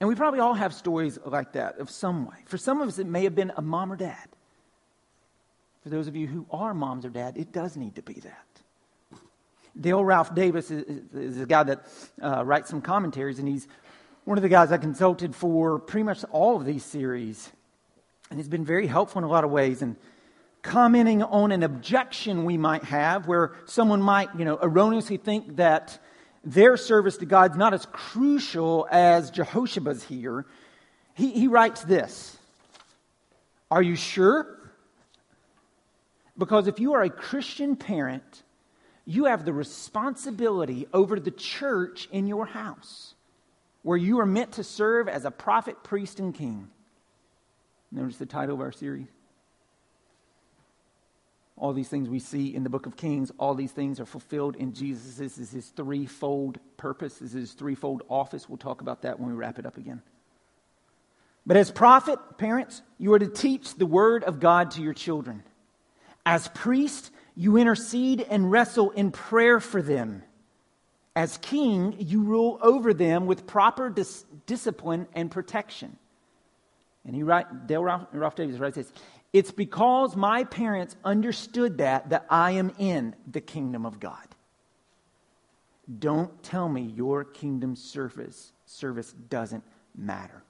And 0.00 0.08
we 0.08 0.14
probably 0.14 0.40
all 0.40 0.54
have 0.54 0.74
stories 0.74 1.18
like 1.24 1.52
that 1.52 1.78
of 1.78 1.90
some 1.90 2.26
way. 2.26 2.36
For 2.46 2.58
some 2.58 2.80
of 2.80 2.88
us, 2.88 2.98
it 2.98 3.06
may 3.06 3.24
have 3.24 3.34
been 3.34 3.52
a 3.56 3.62
mom 3.62 3.92
or 3.92 3.96
dad. 3.96 4.28
For 5.84 5.90
those 5.90 6.08
of 6.08 6.16
you 6.16 6.26
who 6.26 6.46
are 6.50 6.74
moms 6.74 7.04
or 7.04 7.10
dad, 7.10 7.36
it 7.36 7.52
does 7.52 7.76
need 7.76 7.94
to 7.94 8.02
be 8.02 8.14
that. 8.14 8.51
Dale 9.78 10.04
Ralph 10.04 10.34
Davis 10.34 10.70
is, 10.70 11.02
is 11.14 11.40
a 11.40 11.46
guy 11.46 11.62
that 11.62 11.86
uh, 12.22 12.44
writes 12.44 12.68
some 12.68 12.82
commentaries, 12.82 13.38
and 13.38 13.48
he's 13.48 13.66
one 14.24 14.38
of 14.38 14.42
the 14.42 14.48
guys 14.48 14.70
I 14.70 14.78
consulted 14.78 15.34
for 15.34 15.78
pretty 15.78 16.04
much 16.04 16.24
all 16.30 16.56
of 16.56 16.64
these 16.64 16.84
series. 16.84 17.50
And 18.30 18.38
he's 18.38 18.48
been 18.48 18.64
very 18.64 18.86
helpful 18.86 19.18
in 19.18 19.24
a 19.24 19.28
lot 19.28 19.44
of 19.44 19.50
ways. 19.50 19.82
And 19.82 19.96
commenting 20.62 21.22
on 21.22 21.52
an 21.52 21.62
objection 21.62 22.44
we 22.44 22.56
might 22.56 22.84
have 22.84 23.26
where 23.26 23.52
someone 23.66 24.00
might, 24.00 24.28
you 24.38 24.44
know, 24.44 24.58
erroneously 24.62 25.16
think 25.16 25.56
that 25.56 25.98
their 26.44 26.76
service 26.76 27.16
to 27.18 27.26
God's 27.26 27.56
not 27.56 27.74
as 27.74 27.86
crucial 27.86 28.86
as 28.90 29.30
Jehosheba's 29.30 30.02
here, 30.04 30.46
he, 31.14 31.30
he 31.32 31.48
writes 31.48 31.82
this 31.82 32.36
Are 33.70 33.82
you 33.82 33.96
sure? 33.96 34.58
Because 36.38 36.66
if 36.66 36.80
you 36.80 36.94
are 36.94 37.02
a 37.02 37.10
Christian 37.10 37.76
parent, 37.76 38.42
you 39.04 39.24
have 39.26 39.44
the 39.44 39.52
responsibility 39.52 40.86
over 40.92 41.18
the 41.18 41.30
church 41.30 42.08
in 42.12 42.26
your 42.26 42.46
house, 42.46 43.14
where 43.82 43.96
you 43.96 44.20
are 44.20 44.26
meant 44.26 44.52
to 44.52 44.64
serve 44.64 45.08
as 45.08 45.24
a 45.24 45.30
prophet, 45.30 45.82
priest, 45.82 46.20
and 46.20 46.34
king. 46.34 46.68
Notice 47.90 48.16
the 48.16 48.26
title 48.26 48.54
of 48.54 48.60
our 48.60 48.72
series 48.72 49.08
all 51.62 51.72
these 51.72 51.88
things 51.88 52.08
we 52.08 52.18
see 52.18 52.52
in 52.52 52.64
the 52.64 52.68
book 52.68 52.86
of 52.86 52.96
Kings, 52.96 53.30
all 53.38 53.54
these 53.54 53.70
things 53.70 54.00
are 54.00 54.04
fulfilled 54.04 54.56
in 54.56 54.72
Jesus. 54.72 55.14
This 55.14 55.38
is 55.38 55.52
his 55.52 55.68
threefold 55.68 56.58
purpose, 56.76 57.18
this 57.18 57.34
is 57.34 57.34
his 57.34 57.52
threefold 57.52 58.02
office. 58.08 58.48
We'll 58.48 58.58
talk 58.58 58.80
about 58.80 59.02
that 59.02 59.20
when 59.20 59.28
we 59.28 59.36
wrap 59.36 59.60
it 59.60 59.64
up 59.64 59.76
again. 59.76 60.02
But 61.46 61.56
as 61.56 61.70
prophet, 61.70 62.18
parents, 62.36 62.82
you 62.98 63.12
are 63.14 63.18
to 63.18 63.28
teach 63.28 63.76
the 63.76 63.86
word 63.86 64.24
of 64.24 64.40
God 64.40 64.72
to 64.72 64.82
your 64.82 64.92
children. 64.92 65.44
As 66.26 66.48
priest, 66.48 67.12
you 67.36 67.56
intercede 67.56 68.20
and 68.20 68.50
wrestle 68.50 68.90
in 68.90 69.10
prayer 69.10 69.60
for 69.60 69.82
them. 69.82 70.22
As 71.14 71.38
king, 71.38 71.94
you 71.98 72.22
rule 72.22 72.58
over 72.62 72.94
them 72.94 73.26
with 73.26 73.46
proper 73.46 73.90
dis- 73.90 74.24
discipline 74.46 75.06
and 75.14 75.30
protection. 75.30 75.96
And 77.04 77.14
he 77.14 77.22
write, 77.22 77.66
Dale 77.66 77.84
Ralph, 77.84 78.06
Ralph 78.12 78.34
Davis 78.34 78.58
writes 78.58 78.76
this 78.76 78.92
it's 79.32 79.50
because 79.50 80.14
my 80.14 80.44
parents 80.44 80.94
understood 81.04 81.78
that 81.78 82.10
that 82.10 82.26
I 82.28 82.52
am 82.52 82.72
in 82.78 83.14
the 83.30 83.40
kingdom 83.40 83.86
of 83.86 83.98
God. 83.98 84.26
Don't 85.98 86.42
tell 86.42 86.68
me 86.68 86.82
your 86.82 87.24
kingdom 87.24 87.74
service 87.74 88.52
service 88.66 89.12
doesn't 89.12 89.64
matter. 89.96 90.42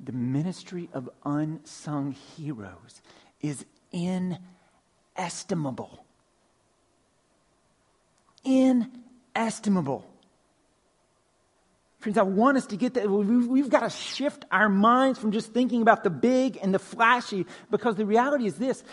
The 0.00 0.12
ministry 0.12 0.88
of 0.92 1.10
unsung 1.24 2.12
heroes 2.36 3.02
is 3.40 3.64
inestimable. 5.18 6.04
Inestimable. 8.44 10.06
Friends, 11.98 12.16
I 12.16 12.22
want 12.22 12.56
us 12.56 12.66
to 12.66 12.76
get 12.76 12.94
that. 12.94 13.10
We've, 13.10 13.68
got 13.68 13.80
to 13.80 13.90
shift 13.90 14.44
our 14.52 14.68
minds 14.68 15.18
from 15.18 15.32
just 15.32 15.52
thinking 15.52 15.82
about 15.82 16.04
the 16.04 16.10
big 16.10 16.58
and 16.62 16.72
the 16.72 16.78
flashy 16.78 17.44
because 17.70 17.96
the 17.96 18.06
reality 18.06 18.46
is 18.46 18.54
this. 18.54 18.84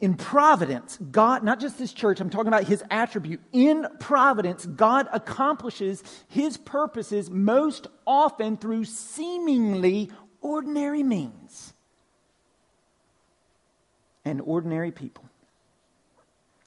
In 0.00 0.14
providence, 0.14 0.98
God, 1.12 1.44
not 1.44 1.60
just 1.60 1.78
this 1.78 1.92
church, 1.92 2.20
I'm 2.20 2.28
talking 2.28 2.48
about 2.48 2.64
his 2.64 2.82
attribute. 2.90 3.40
In 3.52 3.86
providence, 4.00 4.66
God 4.66 5.06
accomplishes 5.12 6.02
his 6.28 6.56
purposes 6.56 7.30
most 7.30 7.86
often 8.04 8.56
through 8.56 8.84
seemingly 8.84 10.10
ordinary 10.40 11.04
means 11.04 11.72
and 14.24 14.40
ordinary 14.40 14.90
people. 14.90 15.24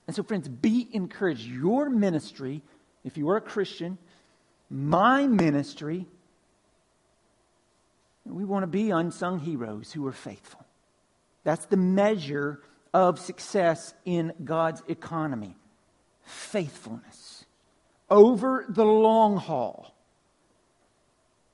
And 0.07 0.15
so, 0.15 0.23
friends, 0.23 0.47
be 0.47 0.87
encouraged. 0.93 1.45
Your 1.45 1.89
ministry, 1.89 2.63
if 3.03 3.17
you 3.17 3.29
are 3.29 3.37
a 3.37 3.41
Christian, 3.41 3.97
my 4.69 5.27
ministry, 5.27 6.07
we 8.25 8.45
want 8.45 8.63
to 8.63 8.67
be 8.67 8.89
unsung 8.89 9.39
heroes 9.39 9.91
who 9.91 10.05
are 10.07 10.13
faithful. 10.13 10.65
That's 11.43 11.65
the 11.65 11.77
measure 11.77 12.61
of 12.93 13.19
success 13.19 13.93
in 14.05 14.33
God's 14.43 14.81
economy 14.87 15.55
faithfulness 16.23 17.45
over 18.09 18.65
the 18.67 18.85
long 18.85 19.37
haul, 19.37 19.93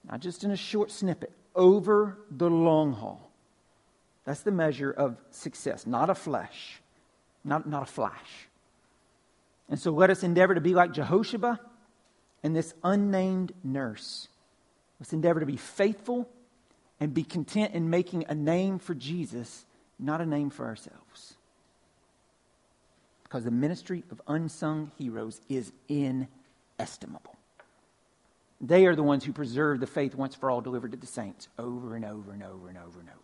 not 0.10 0.20
just 0.20 0.44
in 0.44 0.52
a 0.52 0.56
short 0.56 0.92
snippet, 0.92 1.32
over 1.56 2.18
the 2.32 2.50
long 2.50 2.94
haul. 2.94 3.32
That's 4.26 4.42
the 4.42 4.52
measure 4.52 4.92
of 4.92 5.18
success, 5.32 5.86
not 5.86 6.10
a 6.10 6.16
flash, 6.16 6.82
not, 7.44 7.68
not 7.68 7.84
a 7.84 7.86
flash. 7.86 8.48
And 9.70 9.80
so 9.80 9.92
let 9.92 10.10
us 10.10 10.24
endeavor 10.24 10.56
to 10.56 10.62
be 10.62 10.74
like 10.74 10.92
Jehoshaphat 10.92 11.60
and 12.44 12.56
this 12.56 12.74
unnamed 12.84 13.54
nurse. 13.64 14.28
Let's 15.00 15.14
endeavor 15.14 15.40
to 15.40 15.46
be 15.46 15.58
faithful 15.58 16.30
and 17.00 17.14
be 17.14 17.24
content 17.24 17.74
in 17.74 17.90
making 17.90 18.26
a 18.30 18.36
name 18.36 18.80
for 18.80 18.94
Jesus, 18.94 19.66
not 20.00 20.22
a 20.22 20.26
name 20.26 20.50
for 20.50 20.66
ourselves. 20.66 21.36
Because 23.24 23.44
the 23.44 23.52
ministry 23.52 24.04
of 24.12 24.22
unsung 24.28 24.92
heroes 24.98 25.42
is 25.50 25.72
inestimable. 25.90 27.36
They 28.62 28.86
are 28.86 28.96
the 28.96 29.04
ones 29.04 29.26
who 29.26 29.34
preserve 29.34 29.80
the 29.80 29.88
faith 29.88 30.16
once 30.16 30.36
for 30.36 30.50
all 30.50 30.62
delivered 30.62 30.92
to 30.92 30.98
the 30.98 31.08
saints 31.08 31.50
over 31.58 31.96
and 31.96 32.06
over 32.06 32.32
and 32.32 32.44
over 32.44 32.70
and 32.70 32.78
over 32.78 33.00
and 33.00 33.10
over. 33.10 33.23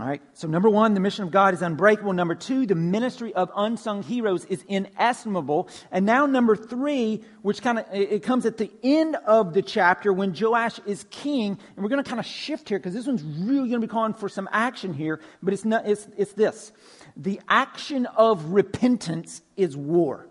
All 0.00 0.06
right, 0.06 0.22
so 0.32 0.48
number 0.48 0.70
one, 0.70 0.94
the 0.94 1.00
mission 1.00 1.24
of 1.24 1.30
God 1.30 1.52
is 1.52 1.60
unbreakable. 1.60 2.14
Number 2.14 2.34
two, 2.34 2.64
the 2.64 2.74
ministry 2.74 3.34
of 3.34 3.50
unsung 3.54 4.02
heroes 4.02 4.46
is 4.46 4.64
inestimable. 4.66 5.68
And 5.90 6.06
now 6.06 6.24
number 6.24 6.56
three, 6.56 7.22
which 7.42 7.60
kind 7.60 7.80
of, 7.80 7.84
it 7.92 8.22
comes 8.22 8.46
at 8.46 8.56
the 8.56 8.70
end 8.82 9.16
of 9.26 9.52
the 9.52 9.60
chapter 9.60 10.10
when 10.10 10.34
Joash 10.34 10.80
is 10.86 11.04
king. 11.10 11.58
And 11.76 11.84
we're 11.84 11.90
going 11.90 12.02
to 12.02 12.08
kind 12.08 12.18
of 12.18 12.24
shift 12.24 12.70
here 12.70 12.78
because 12.78 12.94
this 12.94 13.06
one's 13.06 13.22
really 13.22 13.68
going 13.68 13.82
to 13.82 13.86
be 13.86 13.90
calling 13.90 14.14
for 14.14 14.30
some 14.30 14.48
action 14.52 14.94
here. 14.94 15.20
But 15.42 15.52
it's 15.52 15.66
not, 15.66 15.86
it's, 15.86 16.08
it's 16.16 16.32
this. 16.32 16.72
The 17.14 17.38
action 17.46 18.06
of 18.06 18.52
repentance 18.52 19.42
is 19.58 19.76
war. 19.76 20.28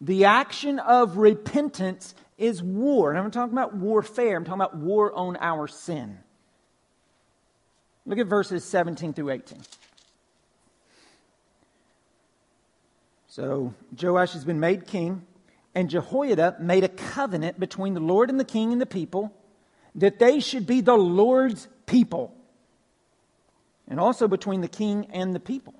The 0.00 0.24
action 0.24 0.80
of 0.80 1.18
repentance 1.18 2.16
is 2.36 2.64
war. 2.64 3.10
And 3.10 3.18
I'm 3.20 3.30
talking 3.30 3.52
about 3.52 3.76
warfare. 3.76 4.36
I'm 4.36 4.44
talking 4.44 4.60
about 4.60 4.76
war 4.76 5.12
on 5.12 5.36
our 5.36 5.68
sin. 5.68 6.18
Look 8.06 8.20
at 8.20 8.26
verses 8.28 8.64
17 8.64 9.12
through 9.14 9.30
18. 9.30 9.58
So 13.26 13.74
Joash 14.00 14.32
has 14.32 14.44
been 14.44 14.60
made 14.60 14.86
king, 14.86 15.26
and 15.74 15.90
Jehoiada 15.90 16.56
made 16.60 16.84
a 16.84 16.88
covenant 16.88 17.60
between 17.60 17.94
the 17.94 18.00
Lord 18.00 18.30
and 18.30 18.40
the 18.40 18.44
king 18.44 18.72
and 18.72 18.80
the 18.80 18.86
people 18.86 19.34
that 19.96 20.18
they 20.18 20.40
should 20.40 20.66
be 20.66 20.80
the 20.80 20.96
Lord's 20.96 21.68
people, 21.86 22.34
and 23.88 23.98
also 23.98 24.28
between 24.28 24.60
the 24.60 24.68
king 24.68 25.08
and 25.12 25.34
the 25.34 25.40
people. 25.40 25.74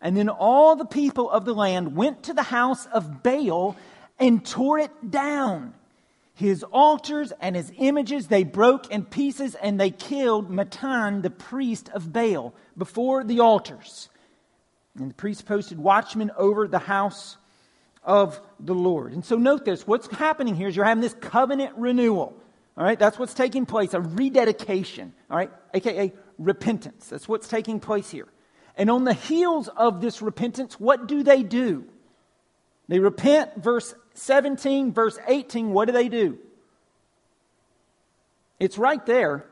And 0.00 0.16
then 0.16 0.28
all 0.28 0.74
the 0.74 0.84
people 0.84 1.30
of 1.30 1.44
the 1.44 1.54
land 1.54 1.94
went 1.94 2.24
to 2.24 2.32
the 2.32 2.42
house 2.42 2.86
of 2.86 3.22
Baal 3.22 3.76
and 4.18 4.44
tore 4.44 4.78
it 4.78 5.10
down 5.10 5.74
his 6.34 6.64
altars 6.64 7.32
and 7.40 7.54
his 7.54 7.72
images 7.78 8.28
they 8.28 8.44
broke 8.44 8.90
in 8.90 9.04
pieces, 9.04 9.54
and 9.54 9.78
they 9.78 9.90
killed 9.90 10.50
Mattan, 10.50 11.22
the 11.22 11.30
priest 11.30 11.90
of 11.92 12.12
Baal, 12.12 12.54
before 12.76 13.22
the 13.22 13.40
altars. 13.40 14.08
And 14.98 15.10
the 15.10 15.14
priest 15.14 15.46
posted 15.46 15.78
watchmen 15.78 16.30
over 16.36 16.66
the 16.66 16.78
house 16.78 17.36
of 18.02 18.40
the 18.58 18.74
Lord. 18.74 19.12
And 19.12 19.24
so 19.24 19.36
note 19.36 19.64
this 19.64 19.86
what's 19.86 20.06
happening 20.08 20.54
here 20.54 20.68
is 20.68 20.76
you're 20.76 20.84
having 20.84 21.02
this 21.02 21.14
covenant 21.14 21.74
renewal. 21.76 22.36
All 22.76 22.84
right, 22.84 22.98
that's 22.98 23.18
what's 23.18 23.34
taking 23.34 23.66
place, 23.66 23.92
a 23.92 24.00
rededication, 24.00 25.12
all 25.30 25.36
right, 25.36 25.50
aka 25.74 26.12
repentance. 26.38 27.08
That's 27.08 27.28
what's 27.28 27.46
taking 27.46 27.80
place 27.80 28.10
here. 28.10 28.28
And 28.78 28.90
on 28.90 29.04
the 29.04 29.12
heels 29.12 29.68
of 29.68 30.00
this 30.00 30.22
repentance, 30.22 30.80
what 30.80 31.06
do 31.06 31.22
they 31.22 31.42
do? 31.42 31.84
They 32.88 32.98
repent, 32.98 33.62
verse 33.62 33.94
17, 34.14 34.92
verse 34.92 35.18
18, 35.26 35.70
what 35.70 35.86
do 35.86 35.92
they 35.92 36.08
do? 36.08 36.38
It's 38.58 38.78
right 38.78 39.04
there. 39.06 39.46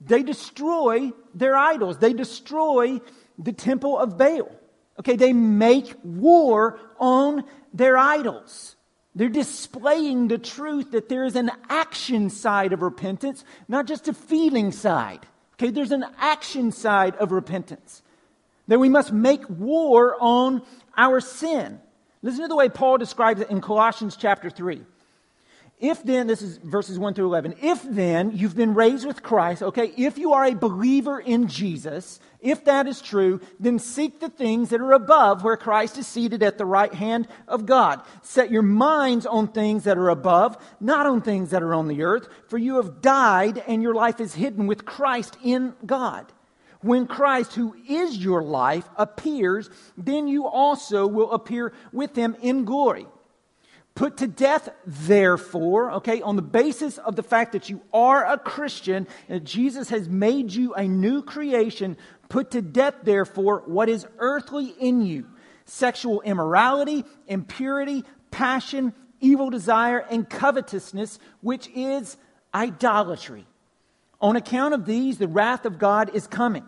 They 0.00 0.22
destroy 0.22 1.12
their 1.34 1.56
idols, 1.56 1.98
they 1.98 2.12
destroy 2.12 3.00
the 3.38 3.52
temple 3.52 3.98
of 3.98 4.18
Baal. 4.18 4.50
Okay, 4.98 5.16
they 5.16 5.32
make 5.32 5.94
war 6.02 6.78
on 6.98 7.44
their 7.72 7.96
idols. 7.96 8.76
They're 9.14 9.28
displaying 9.28 10.28
the 10.28 10.38
truth 10.38 10.92
that 10.92 11.08
there 11.08 11.24
is 11.24 11.36
an 11.36 11.50
action 11.68 12.30
side 12.30 12.72
of 12.72 12.82
repentance, 12.82 13.44
not 13.68 13.86
just 13.86 14.08
a 14.08 14.14
feeling 14.14 14.72
side. 14.72 15.26
Okay, 15.54 15.70
there's 15.70 15.92
an 15.92 16.04
action 16.18 16.72
side 16.72 17.14
of 17.16 17.32
repentance 17.32 18.02
that 18.68 18.78
we 18.78 18.88
must 18.88 19.12
make 19.12 19.48
war 19.48 20.16
on 20.20 20.62
our 20.96 21.20
sin. 21.20 21.80
Listen 22.22 22.42
to 22.42 22.48
the 22.48 22.56
way 22.56 22.68
Paul 22.68 22.98
describes 22.98 23.40
it 23.40 23.50
in 23.50 23.60
Colossians 23.60 24.16
chapter 24.16 24.50
3. 24.50 24.82
If 25.82 26.04
then, 26.04 26.28
this 26.28 26.42
is 26.42 26.58
verses 26.58 26.96
1 26.96 27.14
through 27.14 27.26
11, 27.26 27.56
if 27.60 27.82
then 27.82 28.30
you've 28.36 28.54
been 28.54 28.72
raised 28.72 29.04
with 29.04 29.20
Christ, 29.20 29.64
okay, 29.64 29.92
if 29.96 30.16
you 30.16 30.32
are 30.32 30.44
a 30.44 30.54
believer 30.54 31.18
in 31.18 31.48
Jesus, 31.48 32.20
if 32.40 32.64
that 32.66 32.86
is 32.86 33.00
true, 33.00 33.40
then 33.58 33.80
seek 33.80 34.20
the 34.20 34.28
things 34.28 34.68
that 34.68 34.80
are 34.80 34.92
above 34.92 35.42
where 35.42 35.56
Christ 35.56 35.98
is 35.98 36.06
seated 36.06 36.40
at 36.44 36.56
the 36.56 36.64
right 36.64 36.94
hand 36.94 37.26
of 37.48 37.66
God. 37.66 38.00
Set 38.22 38.48
your 38.48 38.62
minds 38.62 39.26
on 39.26 39.48
things 39.48 39.82
that 39.82 39.98
are 39.98 40.10
above, 40.10 40.56
not 40.78 41.06
on 41.06 41.20
things 41.20 41.50
that 41.50 41.64
are 41.64 41.74
on 41.74 41.88
the 41.88 42.04
earth, 42.04 42.28
for 42.46 42.58
you 42.58 42.76
have 42.76 43.02
died 43.02 43.64
and 43.66 43.82
your 43.82 43.94
life 43.94 44.20
is 44.20 44.34
hidden 44.34 44.68
with 44.68 44.84
Christ 44.84 45.36
in 45.42 45.74
God. 45.84 46.32
When 46.82 47.06
Christ, 47.06 47.54
who 47.54 47.74
is 47.88 48.16
your 48.18 48.42
life, 48.42 48.88
appears, 48.96 49.70
then 49.96 50.28
you 50.28 50.46
also 50.46 51.06
will 51.06 51.32
appear 51.32 51.72
with 51.92 52.14
him 52.14 52.36
in 52.42 52.64
glory. 52.64 53.06
Put 53.94 54.16
to 54.18 54.26
death, 54.26 54.70
therefore, 54.86 55.92
okay, 55.92 56.22
on 56.22 56.36
the 56.36 56.42
basis 56.42 56.98
of 56.98 57.14
the 57.14 57.22
fact 57.22 57.52
that 57.52 57.68
you 57.68 57.82
are 57.92 58.24
a 58.24 58.38
Christian, 58.38 59.06
that 59.28 59.44
Jesus 59.44 59.90
has 59.90 60.08
made 60.08 60.52
you 60.52 60.74
a 60.74 60.88
new 60.88 61.22
creation, 61.22 61.96
put 62.28 62.50
to 62.52 62.62
death, 62.62 62.94
therefore, 63.02 63.62
what 63.66 63.88
is 63.88 64.06
earthly 64.18 64.74
in 64.80 65.02
you 65.02 65.26
sexual 65.64 66.20
immorality, 66.22 67.04
impurity, 67.28 68.02
passion, 68.30 68.92
evil 69.20 69.50
desire, 69.50 69.98
and 69.98 70.28
covetousness, 70.28 71.18
which 71.40 71.68
is 71.74 72.16
idolatry. 72.52 73.46
On 74.20 74.36
account 74.36 74.74
of 74.74 74.84
these, 74.84 75.18
the 75.18 75.28
wrath 75.28 75.64
of 75.64 75.78
God 75.78 76.10
is 76.14 76.26
coming. 76.26 76.64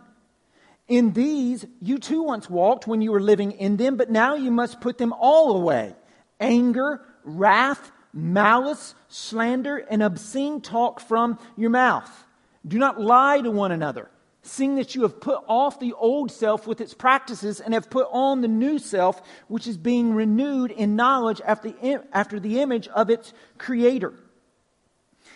In 0.89 1.13
these 1.13 1.65
you 1.81 1.99
too 1.99 2.23
once 2.23 2.51
walked 2.51 2.87
when 2.87 3.01
you 3.01 3.11
were 3.11 3.21
living 3.21 3.53
in 3.53 3.77
them, 3.77 3.97
but 3.97 4.11
now 4.11 4.35
you 4.35 4.51
must 4.51 4.81
put 4.81 4.99
them 4.99 5.13
all 5.13 5.57
away 5.57 5.95
anger, 6.41 7.01
wrath, 7.23 7.91
malice, 8.13 8.95
slander, 9.09 9.79
and 9.79 10.03
obscene 10.03 10.61
talk 10.61 11.01
from 11.01 11.39
your 11.57 11.71
mouth. 11.71 12.27
Do 12.67 12.79
not 12.79 13.01
lie 13.01 13.41
to 13.41 13.51
one 13.51 13.73
another, 13.73 14.11
seeing 14.43 14.75
that 14.77 14.95
you 14.95 15.03
have 15.03 15.21
put 15.21 15.43
off 15.47 15.81
the 15.81 15.95
old 15.95 16.31
self 16.31 16.67
with 16.67 16.81
its 16.81 16.93
practices 16.93 17.61
and 17.61 17.73
have 17.73 17.89
put 17.89 18.09
on 18.11 18.41
the 18.41 18.49
new 18.49 18.79
self, 18.79 19.23
which 19.49 19.67
is 19.67 19.77
being 19.79 20.15
renewed 20.15 20.71
in 20.71 20.97
knowledge 20.97 21.41
after 21.47 21.71
the, 21.71 22.03
after 22.13 22.39
the 22.39 22.61
image 22.61 22.89
of 22.89 23.09
its 23.09 23.33
creator. 23.57 24.15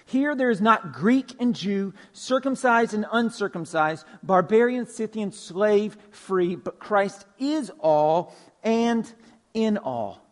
Here 0.09 0.35
there 0.35 0.49
is 0.49 0.63
not 0.63 0.95
Greek 0.95 1.35
and 1.39 1.55
Jew, 1.55 1.93
circumcised 2.15 2.95
and 2.95 3.05
uncircumcised, 3.13 4.07
barbarian, 4.23 4.87
Scythian, 4.87 5.33
slave, 5.33 5.99
free, 6.11 6.57
but 6.57 6.79
Christ 6.79 7.27
is 7.39 7.71
all 7.79 8.35
and 8.63 9.13
in 9.53 9.77
all. 9.77 10.25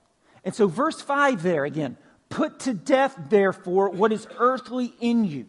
And 0.44 0.54
so, 0.54 0.66
verse 0.66 1.02
5 1.02 1.42
there 1.42 1.66
again 1.66 1.98
put 2.30 2.60
to 2.60 2.72
death, 2.72 3.18
therefore, 3.28 3.90
what 3.90 4.12
is 4.12 4.26
earthly 4.38 4.94
in 4.98 5.26
you. 5.26 5.44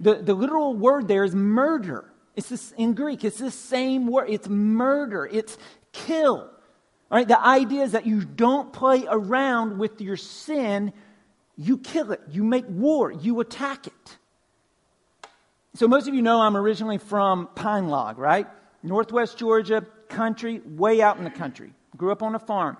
The, 0.00 0.16
the 0.16 0.34
literal 0.34 0.74
word 0.74 1.06
there 1.06 1.22
is 1.22 1.32
murder. 1.32 2.10
It's 2.34 2.48
this, 2.48 2.72
in 2.76 2.94
Greek, 2.94 3.22
it's 3.22 3.38
the 3.38 3.52
same 3.52 4.08
word. 4.08 4.30
It's 4.30 4.48
murder, 4.48 5.26
it's 5.30 5.56
kill. 5.92 6.50
All 7.10 7.16
right, 7.16 7.28
the 7.28 7.40
idea 7.40 7.84
is 7.84 7.92
that 7.92 8.04
you 8.04 8.24
don't 8.24 8.72
play 8.72 9.06
around 9.08 9.78
with 9.78 10.00
your 10.00 10.16
sin, 10.16 10.92
you 11.58 11.76
kill 11.76 12.12
it, 12.12 12.20
you 12.30 12.44
make 12.44 12.64
war, 12.68 13.10
you 13.10 13.40
attack 13.40 13.88
it. 13.88 14.16
So, 15.74 15.86
most 15.88 16.08
of 16.08 16.14
you 16.14 16.22
know 16.22 16.40
I'm 16.40 16.56
originally 16.56 16.98
from 16.98 17.48
Pine 17.54 17.88
Log, 17.88 18.18
right? 18.18 18.46
Northwest 18.82 19.36
Georgia, 19.36 19.84
country, 20.08 20.60
way 20.64 21.02
out 21.02 21.18
in 21.18 21.24
the 21.24 21.30
country. 21.30 21.72
Grew 21.96 22.12
up 22.12 22.22
on 22.22 22.34
a 22.34 22.38
farm. 22.38 22.76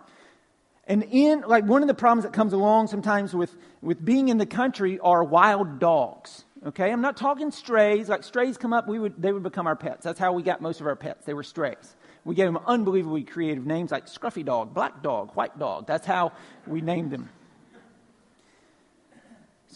And 0.87 1.03
in, 1.03 1.43
like, 1.47 1.64
one 1.64 1.83
of 1.83 1.88
the 1.88 1.95
problems 1.95 2.25
that 2.25 2.33
comes 2.33 2.55
along 2.55 2.87
sometimes 2.87 3.35
with, 3.35 3.55
with 3.83 4.03
being 4.03 4.29
in 4.29 4.38
the 4.38 4.47
country 4.47 4.99
are 5.01 5.23
wild 5.23 5.81
dogs. 5.81 6.45
Okay? 6.67 6.91
I'm 6.91 7.03
not 7.03 7.17
talking 7.17 7.51
strays. 7.51 8.09
Like, 8.09 8.25
strays 8.25 8.57
come 8.57 8.73
up, 8.73 8.88
we 8.88 8.99
would, 8.99 9.21
they 9.21 9.33
would 9.33 9.43
become 9.43 9.67
our 9.67 9.77
pets. 9.77 10.05
That's 10.05 10.19
how 10.19 10.33
we 10.33 10.43
got 10.43 10.62
most 10.62 10.81
of 10.81 10.87
our 10.87 10.97
pets. 10.97 11.27
They 11.27 11.35
were 11.35 11.43
strays. 11.43 11.97
We 12.25 12.35
gave 12.35 12.47
them 12.47 12.59
unbelievably 12.67 13.25
creative 13.25 13.67
names 13.67 13.91
like 13.91 14.07
Scruffy 14.07 14.45
Dog, 14.45 14.73
Black 14.73 15.03
Dog, 15.03 15.33
White 15.35 15.59
Dog. 15.59 15.87
That's 15.87 16.07
how 16.07 16.33
we 16.67 16.81
named 16.81 17.11
them. 17.11 17.29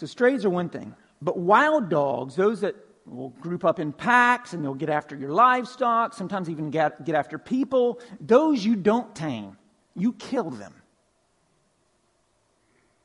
So 0.02 0.06
strays 0.06 0.44
are 0.44 0.50
one 0.50 0.68
thing. 0.68 0.96
But 1.20 1.38
wild 1.38 1.88
dogs, 1.88 2.34
those 2.34 2.62
that 2.62 2.74
will 3.06 3.28
group 3.28 3.64
up 3.64 3.78
in 3.78 3.92
packs 3.92 4.52
and 4.52 4.64
they'll 4.64 4.74
get 4.74 4.90
after 4.90 5.14
your 5.14 5.30
livestock, 5.30 6.12
sometimes 6.12 6.50
even 6.50 6.72
get, 6.72 7.04
get 7.04 7.14
after 7.14 7.38
people, 7.38 8.00
those 8.20 8.64
you 8.64 8.74
don't 8.74 9.14
tame. 9.14 9.56
You 9.94 10.14
kill 10.14 10.50
them. 10.50 10.74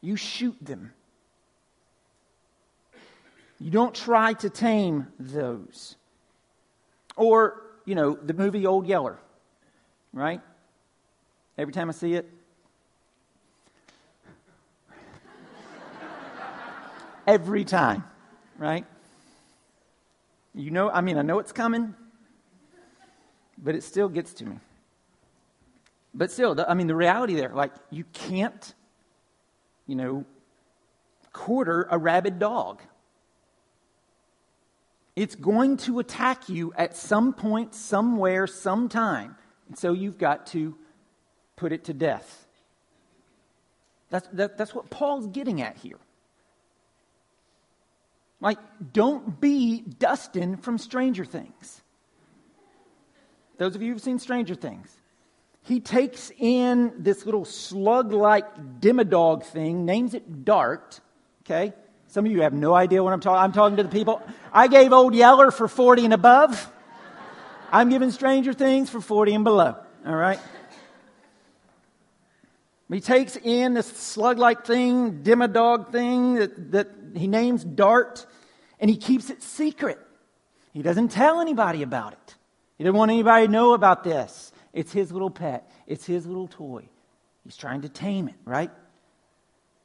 You 0.02 0.16
shoot 0.16 0.58
them. 0.60 0.92
You 3.60 3.70
don't 3.70 3.94
try 3.94 4.34
to 4.34 4.50
tame 4.50 5.06
those. 5.20 5.98
Or, 7.16 7.62
you 7.86 7.94
know, 7.94 8.16
the 8.16 8.34
movie 8.34 8.66
Old 8.66 8.88
Yeller, 8.88 9.20
right? 10.14 10.42
Every 11.60 11.74
time 11.74 11.90
I 11.90 11.94
see 11.94 12.16
it, 12.16 12.28
every 17.28 17.66
time, 17.66 18.04
right? 18.58 18.86
You 20.56 20.72
know, 20.72 20.90
I 20.90 21.02
mean, 21.02 21.18
I 21.18 21.22
know 21.22 21.38
it's 21.40 21.52
coming, 21.52 21.94
but 23.58 23.76
it 23.76 23.84
still 23.84 24.10
gets 24.10 24.34
to 24.36 24.46
me. 24.46 24.58
But 26.14 26.32
still, 26.32 26.60
I 26.68 26.74
mean, 26.74 26.88
the 26.88 26.96
reality 26.96 27.36
there, 27.36 27.52
like, 27.54 27.74
you 27.92 28.06
can't, 28.14 28.74
you 29.86 29.96
know, 29.96 30.26
quarter 31.32 31.88
a 31.92 31.98
rabid 31.98 32.40
dog. 32.40 32.82
It's 35.16 35.36
going 35.36 35.78
to 35.78 36.00
attack 36.00 36.50
you 36.50 36.74
at 36.76 36.96
some 36.96 37.34
point, 37.34 37.76
somewhere, 37.76 38.48
sometime. 38.48 39.36
And 39.68 39.78
so 39.78 39.94
you've 39.94 40.18
got 40.18 40.48
to 40.48 40.76
put 41.56 41.72
it 41.72 41.84
to 41.86 41.94
death. 41.94 42.48
That's, 44.10 44.28
that, 44.30 44.58
that's 44.58 44.74
what 44.74 44.90
Paul's 44.90 45.28
getting 45.28 45.62
at 45.62 45.78
here. 45.78 45.98
Like, 48.40 48.60
don't 48.94 49.40
be 49.40 49.82
Dustin 49.82 50.58
from 50.58 50.78
Stranger 50.78 51.26
Things. 51.26 51.82
Those 53.58 53.76
of 53.76 53.82
you 53.82 53.92
who've 53.92 54.02
seen 54.02 54.20
Stranger 54.20 54.54
Things. 54.56 54.96
He 55.64 55.80
takes 55.80 56.32
in 56.38 56.94
this 57.00 57.26
little 57.26 57.44
slug 57.44 58.14
like 58.14 58.80
Demodog 58.80 59.44
thing, 59.44 59.86
names 59.86 60.14
it 60.14 60.46
Dart, 60.46 61.02
okay? 61.44 61.74
Some 62.08 62.26
of 62.26 62.32
you 62.32 62.42
have 62.42 62.54
no 62.54 62.74
idea 62.74 63.04
what 63.04 63.12
I'm 63.12 63.20
talking 63.20 63.44
I'm 63.44 63.52
talking 63.52 63.78
to 63.78 63.84
the 63.84 63.90
people. 63.90 64.22
I 64.54 64.68
gave 64.68 64.94
Old 64.94 65.14
Yeller 65.14 65.52
for 65.52 65.68
40 65.68 66.06
and 66.06 66.14
above. 66.14 66.72
I'm 67.70 67.90
giving 67.90 68.12
Stranger 68.12 68.54
Things 68.54 68.90
for 68.90 69.02
40 69.02 69.34
and 69.34 69.44
below, 69.44 69.76
all 70.06 70.16
right? 70.16 70.40
He 72.90 73.02
takes 73.02 73.36
in 73.36 73.74
this 73.74 73.88
slug 73.88 74.38
like 74.38 74.66
thing, 74.66 75.22
Demodog 75.24 75.92
thing 75.92 76.36
that, 76.36 76.72
that 76.72 76.90
he 77.16 77.28
names 77.28 77.64
Dart, 77.64 78.26
and 78.80 78.90
he 78.90 78.96
keeps 78.96 79.30
it 79.30 79.44
secret. 79.44 80.00
He 80.72 80.82
doesn't 80.82 81.10
tell 81.10 81.42
anybody 81.42 81.84
about 81.84 82.14
it. 82.14 82.36
He 82.78 82.84
doesn't 82.84 82.96
want 82.96 83.12
anybody 83.12 83.48
to 83.48 83.52
know 83.52 83.74
about 83.74 84.04
this. 84.04 84.52
It's 84.72 84.94
his 84.94 85.12
little 85.12 85.32
pet, 85.32 85.70
it's 85.86 86.06
his 86.06 86.26
little 86.26 86.48
toy. 86.48 86.88
He's 87.44 87.58
trying 87.58 87.82
to 87.82 87.90
tame 87.90 88.28
it, 88.28 88.36
right? 88.46 88.72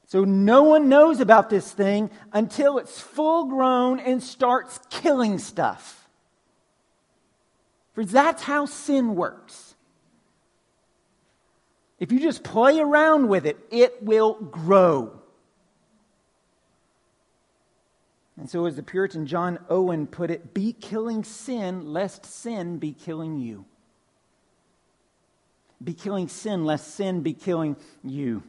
So 0.07 0.25
no 0.25 0.65
one 0.65 0.89
knows 0.89 1.21
about 1.21 1.49
this 1.49 1.73
thing 1.73 2.11
until 2.33 2.79
it's 2.79 3.01
full 3.01 3.47
grown 3.47 3.99
and 3.99 4.23
starts 4.23 4.79
killing 4.91 5.39
stuff. 5.39 6.07
For 7.95 8.05
that's 8.05 8.43
how 8.43 8.67
sin 8.67 9.15
works. 9.15 9.72
If 12.03 12.11
you 12.11 12.19
just 12.19 12.43
play 12.43 12.81
around 12.81 13.29
with 13.29 13.47
it, 13.47 13.57
it 13.71 14.03
will 14.03 14.35
grow. 14.35 15.13
And 18.37 18.51
so, 18.51 18.67
as 18.67 18.75
the 18.75 18.83
Puritan 18.83 19.25
John 19.25 19.61
Owen 19.71 20.09
put 20.09 20.29
it, 20.29 20.53
be 20.53 20.73
killing 20.73 21.23
sin, 21.23 21.93
lest 21.93 22.27
sin 22.27 22.79
be 22.79 22.91
killing 22.91 23.39
you. 23.39 23.67
Be 25.85 25.95
killing 25.95 26.27
sin, 26.27 26.65
lest 26.65 26.93
sin 26.93 27.21
be 27.21 27.35
killing 27.35 27.77
you. 28.03 28.43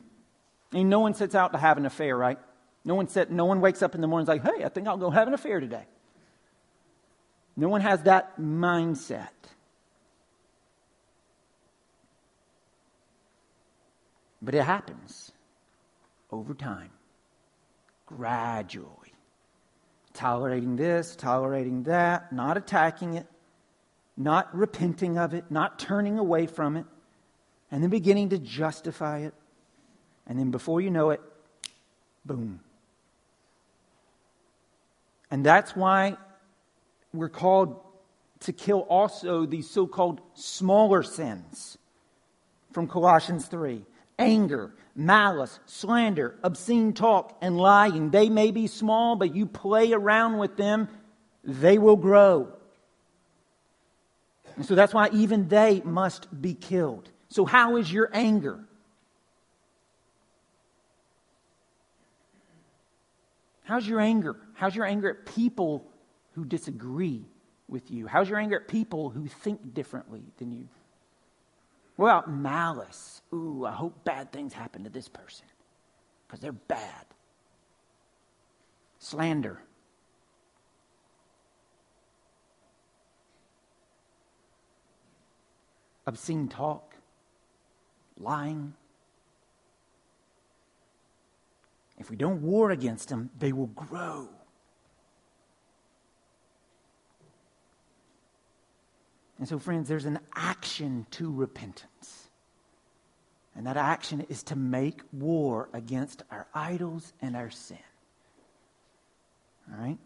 I 0.71 0.77
mean, 0.77 0.89
no 0.89 1.01
one 1.01 1.13
sets 1.13 1.35
out 1.35 1.51
to 1.51 1.59
have 1.59 1.77
an 1.77 1.85
affair, 1.85 2.17
right? 2.17 2.39
No 2.83 2.95
one, 2.95 3.07
set, 3.07 3.29
no 3.29 3.45
one 3.45 3.61
wakes 3.61 3.83
up 3.83 3.93
in 3.93 4.01
the 4.01 4.07
morning 4.07 4.27
and 4.27 4.39
is 4.39 4.43
like, 4.43 4.55
hey, 4.55 4.65
I 4.65 4.69
think 4.69 4.87
I'll 4.87 4.97
go 4.97 5.11
have 5.11 5.27
an 5.27 5.35
affair 5.35 5.59
today. 5.59 5.85
No 7.55 7.69
one 7.69 7.81
has 7.81 8.01
that 8.01 8.41
mindset. 8.41 9.29
But 14.43 14.55
it 14.55 14.63
happens 14.63 15.31
over 16.29 16.53
time, 16.53 16.91
gradually. 18.05 19.13
Tolerating 20.13 20.75
this, 20.75 21.15
tolerating 21.15 21.83
that, 21.83 22.33
not 22.33 22.57
attacking 22.57 23.13
it, 23.13 23.25
not 24.17 24.53
repenting 24.53 25.17
of 25.17 25.33
it, 25.33 25.45
not 25.49 25.79
turning 25.79 26.19
away 26.19 26.45
from 26.45 26.75
it, 26.75 26.85
and 27.71 27.81
then 27.81 27.89
beginning 27.89 28.29
to 28.29 28.37
justify 28.37 29.19
it. 29.19 29.33
And 30.27 30.37
then 30.37 30.51
before 30.51 30.81
you 30.81 30.91
know 30.91 31.11
it, 31.11 31.21
boom. 32.25 32.59
And 35.31 35.45
that's 35.45 35.73
why 35.73 36.17
we're 37.13 37.29
called 37.29 37.79
to 38.41 38.51
kill 38.51 38.81
also 38.81 39.45
these 39.45 39.69
so 39.69 39.87
called 39.87 40.19
smaller 40.33 41.01
sins 41.01 41.77
from 42.73 42.89
Colossians 42.89 43.45
3 43.45 43.85
anger, 44.17 44.73
malice, 44.95 45.59
slander, 45.65 46.35
obscene 46.43 46.93
talk, 46.93 47.37
and 47.41 47.57
lying. 47.57 48.11
They 48.11 48.29
may 48.29 48.51
be 48.51 48.67
small, 48.67 49.15
but 49.15 49.35
you 49.35 49.45
play 49.45 49.91
around 49.93 50.37
with 50.37 50.57
them, 50.57 50.87
they 51.43 51.77
will 51.77 51.95
grow. 51.95 52.49
And 54.55 54.65
so 54.65 54.75
that's 54.75 54.93
why 54.93 55.09
even 55.11 55.47
they 55.47 55.81
must 55.83 56.41
be 56.41 56.53
killed. 56.53 57.09
So, 57.29 57.45
how 57.45 57.77
is 57.77 57.91
your 57.91 58.09
anger? 58.13 58.59
How's 63.63 63.87
your 63.87 63.99
anger? 63.99 64.35
How's 64.53 64.75
your 64.75 64.85
anger 64.85 65.09
at 65.09 65.25
people 65.25 65.85
who 66.33 66.45
disagree 66.45 67.25
with 67.67 67.89
you? 67.89 68.05
How's 68.07 68.29
your 68.29 68.37
anger 68.37 68.57
at 68.57 68.67
people 68.67 69.09
who 69.09 69.27
think 69.27 69.73
differently 69.73 70.21
than 70.37 70.51
you? 70.51 70.67
What 71.95 72.07
about 72.07 72.31
malice? 72.31 73.21
Ooh, 73.33 73.65
I 73.65 73.71
hope 73.71 74.03
bad 74.03 74.31
things 74.31 74.53
happen 74.53 74.83
to 74.83 74.89
this 74.89 75.07
person 75.07 75.45
because 76.25 76.39
they're 76.39 76.51
bad. 76.51 77.05
Slander. 78.99 79.59
Obscene 86.07 86.47
talk. 86.47 86.95
Lying. 88.19 88.73
If 91.97 92.09
we 92.09 92.15
don't 92.15 92.41
war 92.41 92.71
against 92.71 93.09
them, 93.09 93.29
they 93.37 93.53
will 93.53 93.67
grow. 93.67 94.29
And 99.43 99.49
so, 99.49 99.59
friends, 99.59 99.89
there's 99.89 100.05
an 100.05 100.19
action 100.33 101.05
to 101.11 101.29
repentance. 101.29 102.29
And 103.57 103.67
that 103.67 103.75
action 103.75 104.25
is 104.29 104.41
to 104.43 104.55
make 104.55 105.01
war 105.11 105.67
against 105.73 106.23
our 106.31 106.47
idols 106.53 107.11
and 107.21 107.35
our 107.35 107.49
sin. 107.49 107.77
All 109.69 109.83
right? 109.83 109.97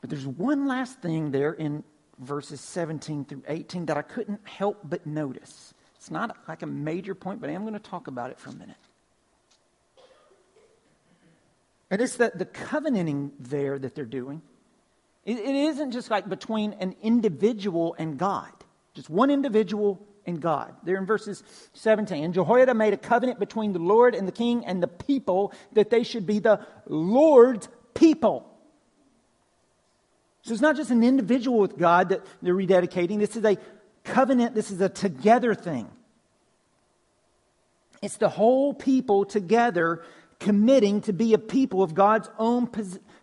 But 0.00 0.08
there's 0.08 0.26
one 0.26 0.66
last 0.66 1.02
thing 1.02 1.30
there 1.30 1.52
in 1.52 1.84
verses 2.18 2.62
17 2.62 3.26
through 3.26 3.42
18 3.46 3.84
that 3.84 3.98
I 3.98 4.02
couldn't 4.02 4.48
help 4.48 4.78
but 4.82 5.06
notice. 5.06 5.74
It's 5.96 6.10
not 6.10 6.34
like 6.48 6.62
a 6.62 6.66
major 6.66 7.14
point, 7.14 7.42
but 7.42 7.50
I 7.50 7.52
am 7.52 7.64
going 7.64 7.74
to 7.74 7.80
talk 7.80 8.06
about 8.06 8.30
it 8.30 8.38
for 8.38 8.48
a 8.48 8.54
minute. 8.54 8.76
And 11.90 12.00
it's 12.00 12.16
that 12.16 12.38
the 12.38 12.46
covenanting 12.46 13.32
there 13.38 13.78
that 13.78 13.94
they're 13.94 14.06
doing 14.06 14.40
it, 15.24 15.38
it 15.38 15.54
isn't 15.54 15.92
just 15.92 16.10
like 16.10 16.28
between 16.28 16.74
an 16.74 16.94
individual 17.02 17.94
and 17.98 18.18
God, 18.18 18.50
just 18.94 19.10
one 19.10 19.30
individual 19.30 20.06
and 20.26 20.40
God. 20.40 20.74
There 20.84 20.96
in 20.96 21.06
verses 21.06 21.42
17. 21.74 22.24
And 22.24 22.34
Jehoiada 22.34 22.74
made 22.74 22.92
a 22.94 22.98
covenant 22.98 23.38
between 23.38 23.72
the 23.72 23.78
Lord 23.78 24.14
and 24.14 24.26
the 24.26 24.32
king 24.32 24.64
and 24.64 24.82
the 24.82 24.88
people 24.88 25.52
that 25.72 25.90
they 25.90 26.02
should 26.02 26.26
be 26.26 26.38
the 26.38 26.60
Lord's 26.86 27.68
people. 27.94 28.46
So 30.42 30.52
it's 30.52 30.62
not 30.62 30.76
just 30.76 30.90
an 30.90 31.02
individual 31.02 31.58
with 31.58 31.76
God 31.76 32.08
that 32.10 32.24
they're 32.40 32.54
rededicating. 32.54 33.18
This 33.18 33.36
is 33.36 33.44
a 33.44 33.58
covenant, 34.04 34.54
this 34.54 34.70
is 34.70 34.80
a 34.80 34.88
together 34.88 35.54
thing. 35.54 35.90
It's 38.02 38.16
the 38.16 38.30
whole 38.30 38.72
people 38.72 39.26
together 39.26 40.02
committing 40.38 41.02
to 41.02 41.12
be 41.12 41.34
a 41.34 41.38
people 41.38 41.82
of 41.82 41.94
God's 41.94 42.30
own 42.38 42.66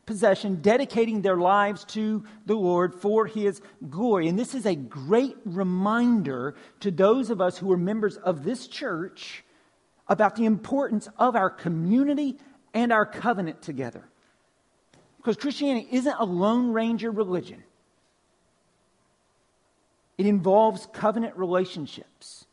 possession, 0.08 0.56
dedicating 0.62 1.22
their 1.22 1.38
lives 1.38 1.86
to 1.86 2.24
the 2.48 2.56
Lord 2.56 2.96
for 2.96 3.28
His 3.28 3.62
glory. 3.88 4.28
And 4.28 4.40
this 4.40 4.56
is 4.56 4.66
a 4.66 4.74
great 4.74 5.38
reminder 5.46 6.56
to 6.80 6.90
those 6.90 7.30
of 7.30 7.40
us 7.40 7.60
who 7.60 7.72
are 7.72 7.78
members 7.78 8.18
of 8.18 8.44
this 8.44 8.68
church 8.68 9.44
about 10.08 10.36
the 10.36 10.46
importance 10.46 11.08
of 11.20 11.36
our 11.36 11.52
community 11.52 12.40
and 12.74 12.92
our 12.92 13.06
covenant 13.06 13.62
together. 13.62 14.10
Because 15.18 15.38
Christianity 15.38 15.88
isn't 15.92 16.16
a 16.18 16.26
Lone 16.26 16.72
Ranger 16.72 17.12
religion, 17.12 17.64
it 20.18 20.26
involves 20.26 20.88
covenant 20.94 21.38
relationships. 21.38 22.47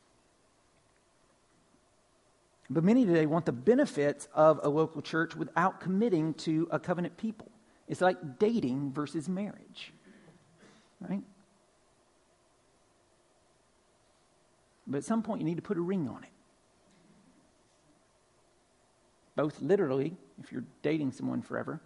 But 2.70 2.82
many 2.84 3.04
today 3.04 3.26
want 3.26 3.46
the 3.46 3.52
benefits 3.52 4.28
of 4.34 4.60
a 4.62 4.68
local 4.68 5.02
church 5.02 5.36
without 5.36 5.80
committing 5.80 6.34
to 6.34 6.66
a 6.70 6.78
covenant 6.78 7.16
people. 7.16 7.50
It's 7.88 8.00
like 8.00 8.38
dating 8.38 8.92
versus 8.92 9.28
marriage, 9.28 9.92
right? 11.00 11.22
But 14.86 14.98
at 14.98 15.04
some 15.04 15.22
point, 15.22 15.40
you 15.40 15.46
need 15.46 15.56
to 15.56 15.62
put 15.62 15.76
a 15.76 15.82
ring 15.82 16.08
on 16.08 16.22
it. 16.24 16.30
Both 19.36 19.60
literally, 19.60 20.16
if 20.42 20.52
you're 20.52 20.64
dating 20.82 21.12
someone 21.12 21.42
forever, 21.42 21.80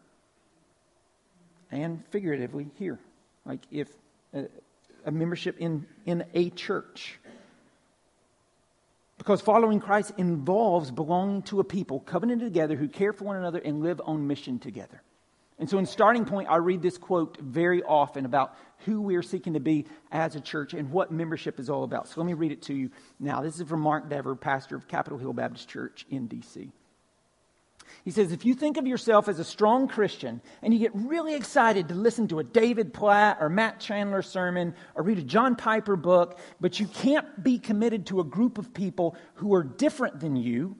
and 1.71 2.03
figuratively 2.11 2.69
here. 2.79 2.99
Like 3.45 3.61
if 3.71 3.89
a, 4.33 4.47
a 5.05 5.11
membership 5.11 5.57
in, 5.59 5.87
in 6.07 6.25
a 6.35 6.51
church 6.51 7.19
because 9.29 9.43
following 9.43 9.79
Christ 9.79 10.15
involves 10.17 10.91
belonging 10.91 11.43
to 11.43 11.61
a 11.61 11.65
people 11.65 12.01
covenanted 12.01 12.47
together 12.47 12.77
who 12.77 12.89
care 12.89 13.13
for 13.13 13.25
one 13.25 13.37
another 13.37 13.59
and 13.59 13.83
live 13.83 14.01
on 14.07 14.27
mission 14.27 14.59
together. 14.59 15.03
And 15.59 15.69
so, 15.69 15.77
in 15.77 15.85
starting 15.85 16.25
point, 16.25 16.49
I 16.49 16.57
read 16.57 16.81
this 16.81 16.97
quote 16.97 17.37
very 17.39 17.83
often 17.83 18.25
about 18.25 18.57
who 18.87 19.03
we 19.03 19.17
are 19.17 19.23
seeking 19.23 19.53
to 19.53 19.61
be 19.61 19.85
as 20.11 20.35
a 20.35 20.41
church 20.41 20.73
and 20.73 20.91
what 20.91 21.13
membership 21.13 21.61
is 21.61 21.69
all 21.69 21.85
about. 21.85 22.09
So, 22.09 22.23
let 22.23 22.27
me 22.27 22.33
read 22.33 22.53
it 22.53 22.63
to 22.63 22.75
you 22.75 22.91
now. 23.21 23.43
This 23.43 23.61
is 23.61 23.69
from 23.69 23.83
Mark 23.83 24.09
Dever, 24.09 24.35
pastor 24.35 24.77
of 24.77 24.89
Capitol 24.89 25.19
Hill 25.19 25.35
Baptist 25.35 25.69
Church 25.69 26.07
in 26.09 26.27
D.C. 26.27 26.73
He 28.05 28.11
says, 28.11 28.33
if 28.33 28.45
you 28.45 28.55
think 28.55 28.77
of 28.77 28.87
yourself 28.87 29.29
as 29.29 29.39
a 29.39 29.45
strong 29.45 29.89
Christian 29.89 30.41
and 30.63 30.73
you 30.73 30.81
get 30.81 30.93
really 30.95 31.35
excited 31.35 31.89
to 31.89 31.95
listen 31.95 32.29
to 32.29 32.39
a 32.39 32.45
David 32.45 32.95
Platt 32.95 33.39
or 33.41 33.49
Matt 33.49 33.81
Chandler 33.81 34.23
sermon 34.23 34.75
or 34.95 35.03
read 35.03 35.19
a 35.19 35.23
John 35.23 35.57
Piper 35.57 35.97
book, 35.97 36.39
but 36.61 36.81
you 36.81 36.87
can't 36.87 37.43
be 37.43 37.59
committed 37.59 38.07
to 38.07 38.21
a 38.21 38.25
group 38.25 38.57
of 38.57 38.73
people 38.73 39.17
who 39.35 39.55
are 39.55 39.63
different 39.63 40.21
than 40.21 40.37
you, 40.37 40.77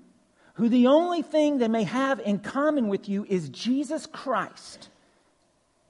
who 0.55 0.69
the 0.69 0.87
only 0.87 1.23
thing 1.23 1.59
they 1.59 1.69
may 1.69 1.85
have 1.85 2.21
in 2.21 2.39
common 2.39 2.89
with 2.89 3.09
you 3.09 3.27
is 3.29 3.49
Jesus 3.51 4.07
Christ, 4.07 4.89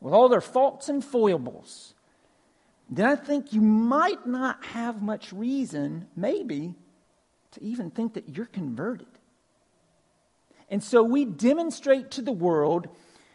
with 0.01 0.13
all 0.13 0.29
their 0.29 0.41
faults 0.41 0.89
and 0.89 1.05
foibles, 1.05 1.95
then 2.91 3.07
I 3.07 3.17
think 3.17 3.53
you 3.53 3.61
might 3.61 4.27
not 4.27 4.65
have 4.65 5.03
much 5.03 5.33
reason, 5.33 6.09
maybe, 6.17 6.75
to 7.53 7.63
even 7.63 7.91
think 7.91 8.15
that 8.15 8.29
you're 8.29 8.47
converted. 8.47 9.18
And 10.69 10.83
so 10.83 11.03
we 11.03 11.25
demonstrate 11.25 12.11
to 12.13 12.23
the 12.23 12.33
world 12.33 12.89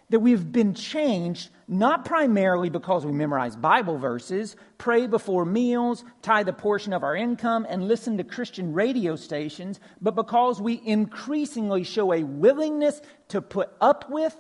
that 0.10 0.20
we've 0.20 0.52
been 0.52 0.74
changed 0.74 1.50
not 1.68 2.06
primarily 2.06 2.70
because 2.70 3.06
we 3.06 3.12
memorize 3.12 3.56
Bible 3.56 3.98
verses, 3.98 4.56
pray 4.78 5.08
before 5.08 5.46
meals, 5.46 6.04
tithe 6.22 6.48
a 6.50 6.54
portion 6.54 6.94
of 6.94 7.04
our 7.04 7.16
income, 7.16 7.66
and 7.68 7.88
listen 7.88 8.18
to 8.18 8.24
Christian 8.24 8.74
radio 8.74 9.16
stations, 9.16 9.80
but 10.02 10.14
because 10.14 10.62
we 10.62 10.82
increasingly 10.86 11.84
show 11.84 12.14
a 12.14 12.24
willingness 12.24 13.02
to 13.30 13.42
put 13.42 13.72
up 13.82 14.10
with, 14.10 14.36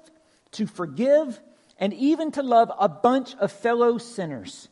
to 0.52 0.68
forgive, 0.68 1.40
and 1.80 1.94
even 1.94 2.32
to 2.32 2.44
love 2.44 2.72
a 2.78 2.90
bunch 2.90 3.36
of 3.38 3.52
fellow 3.52 3.98
sinners. 3.98 4.70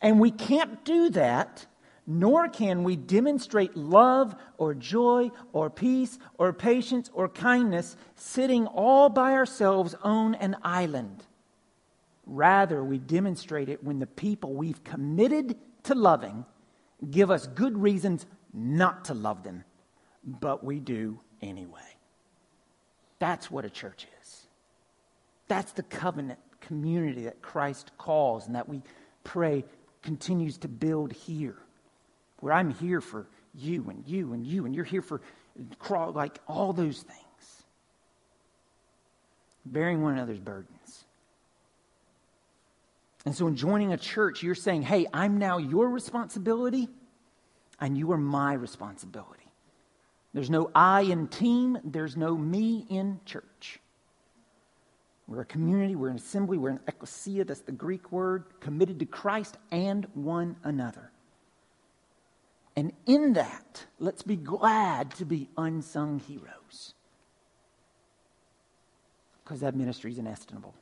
And 0.00 0.20
we 0.20 0.30
can't 0.30 0.84
do 0.84 1.10
that 1.10 1.66
nor 2.06 2.48
can 2.48 2.84
we 2.84 2.96
demonstrate 2.96 3.76
love 3.76 4.34
or 4.58 4.74
joy 4.74 5.30
or 5.52 5.70
peace 5.70 6.18
or 6.38 6.52
patience 6.52 7.10
or 7.14 7.28
kindness 7.28 7.96
sitting 8.14 8.66
all 8.66 9.08
by 9.08 9.32
ourselves 9.32 9.94
on 10.02 10.34
an 10.36 10.56
island. 10.62 11.24
Rather, 12.26 12.84
we 12.84 12.98
demonstrate 12.98 13.68
it 13.68 13.82
when 13.82 13.98
the 13.98 14.06
people 14.06 14.54
we've 14.54 14.84
committed 14.84 15.56
to 15.84 15.94
loving 15.94 16.44
give 17.10 17.30
us 17.30 17.46
good 17.46 17.76
reasons 17.76 18.26
not 18.52 19.06
to 19.06 19.14
love 19.14 19.42
them, 19.42 19.64
but 20.24 20.62
we 20.62 20.80
do 20.80 21.18
anyway. 21.42 21.80
That's 23.18 23.50
what 23.50 23.64
a 23.64 23.70
church 23.70 24.06
is. 24.22 24.46
That's 25.48 25.72
the 25.72 25.82
covenant 25.82 26.38
community 26.60 27.24
that 27.24 27.42
Christ 27.42 27.92
calls 27.98 28.46
and 28.46 28.54
that 28.54 28.68
we 28.68 28.82
pray 29.22 29.64
continues 30.02 30.58
to 30.58 30.68
build 30.68 31.12
here 31.12 31.63
where 32.44 32.52
I'm 32.52 32.74
here 32.74 33.00
for 33.00 33.26
you 33.54 33.86
and 33.88 34.06
you 34.06 34.34
and 34.34 34.46
you, 34.46 34.66
and 34.66 34.74
you're 34.74 34.84
here 34.84 35.00
for 35.00 35.22
like 35.88 36.38
all 36.46 36.74
those 36.74 37.00
things. 37.00 37.62
Bearing 39.64 40.02
one 40.02 40.12
another's 40.12 40.40
burdens. 40.40 41.04
And 43.24 43.34
so, 43.34 43.46
in 43.46 43.56
joining 43.56 43.94
a 43.94 43.96
church, 43.96 44.42
you're 44.42 44.54
saying, 44.54 44.82
hey, 44.82 45.06
I'm 45.10 45.38
now 45.38 45.56
your 45.56 45.88
responsibility, 45.88 46.90
and 47.80 47.96
you 47.96 48.12
are 48.12 48.18
my 48.18 48.52
responsibility. 48.52 49.48
There's 50.34 50.50
no 50.50 50.70
I 50.74 51.00
in 51.00 51.28
team, 51.28 51.78
there's 51.82 52.14
no 52.14 52.36
me 52.36 52.84
in 52.90 53.20
church. 53.24 53.80
We're 55.28 55.40
a 55.40 55.46
community, 55.46 55.96
we're 55.96 56.10
an 56.10 56.16
assembly, 56.16 56.58
we're 56.58 56.68
an 56.68 56.80
ecclesia, 56.86 57.44
that's 57.44 57.60
the 57.60 57.72
Greek 57.72 58.12
word, 58.12 58.44
committed 58.60 58.98
to 58.98 59.06
Christ 59.06 59.56
and 59.70 60.06
one 60.12 60.56
another. 60.62 61.10
And 62.76 62.92
in 63.06 63.34
that, 63.34 63.86
let's 63.98 64.22
be 64.22 64.36
glad 64.36 65.12
to 65.16 65.24
be 65.24 65.48
unsung 65.56 66.20
heroes. 66.20 66.94
Because 69.42 69.60
that 69.60 69.76
ministry 69.76 70.10
is 70.10 70.18
inestimable. 70.18 70.74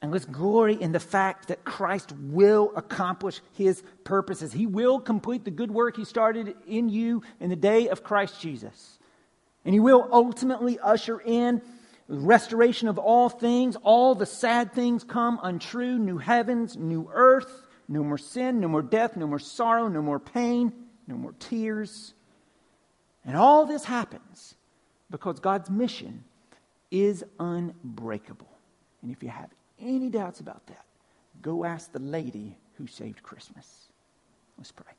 And 0.00 0.12
let's 0.12 0.26
glory 0.26 0.80
in 0.80 0.92
the 0.92 1.00
fact 1.00 1.48
that 1.48 1.64
Christ 1.64 2.12
will 2.12 2.72
accomplish 2.76 3.40
his 3.54 3.82
purposes. 4.04 4.52
He 4.52 4.66
will 4.66 5.00
complete 5.00 5.44
the 5.44 5.50
good 5.50 5.70
work 5.70 5.96
he 5.96 6.04
started 6.04 6.54
in 6.66 6.90
you 6.90 7.22
in 7.40 7.48
the 7.48 7.56
day 7.56 7.88
of 7.88 8.04
Christ 8.04 8.40
Jesus. 8.40 8.98
And 9.64 9.72
he 9.72 9.80
will 9.80 10.06
ultimately 10.12 10.78
usher 10.78 11.18
in 11.18 11.62
restoration 12.06 12.88
of 12.88 12.98
all 12.98 13.30
things. 13.30 13.76
All 13.82 14.14
the 14.14 14.26
sad 14.26 14.74
things 14.74 15.04
come 15.04 15.40
untrue, 15.42 15.98
new 15.98 16.18
heavens, 16.18 16.76
new 16.76 17.08
earth 17.12 17.63
no 17.88 18.02
more 18.02 18.18
sin, 18.18 18.60
no 18.60 18.68
more 18.68 18.82
death, 18.82 19.16
no 19.16 19.26
more 19.26 19.38
sorrow, 19.38 19.88
no 19.88 20.02
more 20.02 20.18
pain, 20.18 20.72
no 21.06 21.16
more 21.16 21.34
tears. 21.38 22.14
And 23.24 23.36
all 23.36 23.66
this 23.66 23.84
happens 23.84 24.54
because 25.10 25.40
God's 25.40 25.70
mission 25.70 26.24
is 26.90 27.24
unbreakable. 27.38 28.48
And 29.02 29.10
if 29.10 29.22
you 29.22 29.28
have 29.28 29.50
any 29.80 30.08
doubts 30.08 30.40
about 30.40 30.66
that, 30.66 30.84
go 31.42 31.64
ask 31.64 31.92
the 31.92 31.98
lady 31.98 32.56
who 32.74 32.86
saved 32.86 33.22
Christmas. 33.22 33.88
Let's 34.58 34.72
pray. 34.72 34.92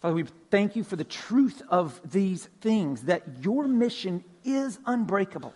Father, 0.00 0.14
we 0.14 0.24
thank 0.50 0.76
you 0.76 0.84
for 0.84 0.94
the 0.94 1.04
truth 1.04 1.60
of 1.68 2.00
these 2.08 2.48
things, 2.60 3.02
that 3.02 3.22
your 3.42 3.66
mission 3.66 4.22
is 4.44 4.78
unbreakable 4.86 5.52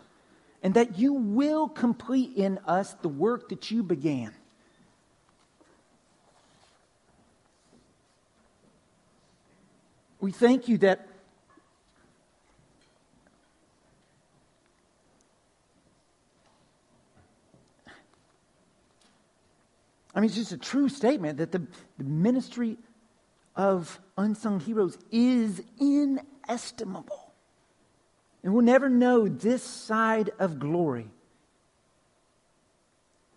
and 0.63 0.75
that 0.75 0.99
you 0.99 1.13
will 1.13 1.69
complete 1.69 2.37
in 2.37 2.59
us 2.67 2.95
the 3.03 3.09
work 3.09 3.49
that 3.49 3.71
you 3.71 3.83
began. 3.83 4.33
We 10.21 10.31
thank 10.31 10.69
you 10.69 10.79
that 10.79 11.09
I 20.15 20.21
mean, 20.21 20.27
it's 20.27 20.37
just 20.37 20.53
a 20.53 20.59
true 20.59 20.89
statement 20.89 21.39
that 21.39 21.53
the, 21.53 21.63
the 21.97 22.05
ministry 22.05 22.77
of 23.57 23.99
unsung 24.19 24.61
heroes 24.61 24.99
is 25.11 25.63
inestimable. 25.81 27.22
And 28.43 28.53
we'll 28.53 28.64
never 28.64 28.88
know 28.88 29.28
this 29.28 29.62
side 29.62 30.30
of 30.38 30.59
glory 30.59 31.09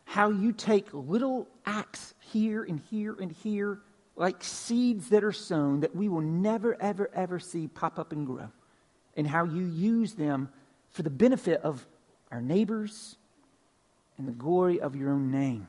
how 0.05 0.29
you 0.29 0.53
take 0.53 0.87
little 0.93 1.45
acts 1.65 2.13
here 2.31 2.63
and 2.63 2.79
here 2.89 3.17
and 3.19 3.31
here, 3.31 3.79
like 4.15 4.41
seeds 4.41 5.09
that 5.09 5.25
are 5.25 5.33
sown 5.33 5.81
that 5.81 5.93
we 5.93 6.07
will 6.07 6.21
never, 6.21 6.81
ever, 6.81 7.09
ever 7.13 7.37
see 7.37 7.67
pop 7.67 7.99
up 7.99 8.13
and 8.13 8.25
grow, 8.25 8.49
and 9.17 9.27
how 9.27 9.43
you 9.43 9.65
use 9.65 10.13
them 10.13 10.47
for 10.91 11.03
the 11.03 11.09
benefit 11.09 11.59
of 11.63 11.85
our 12.31 12.41
neighbors 12.41 13.17
and 14.17 14.25
the 14.25 14.31
glory 14.31 14.79
of 14.79 14.95
your 14.95 15.09
own 15.09 15.31
name. 15.31 15.67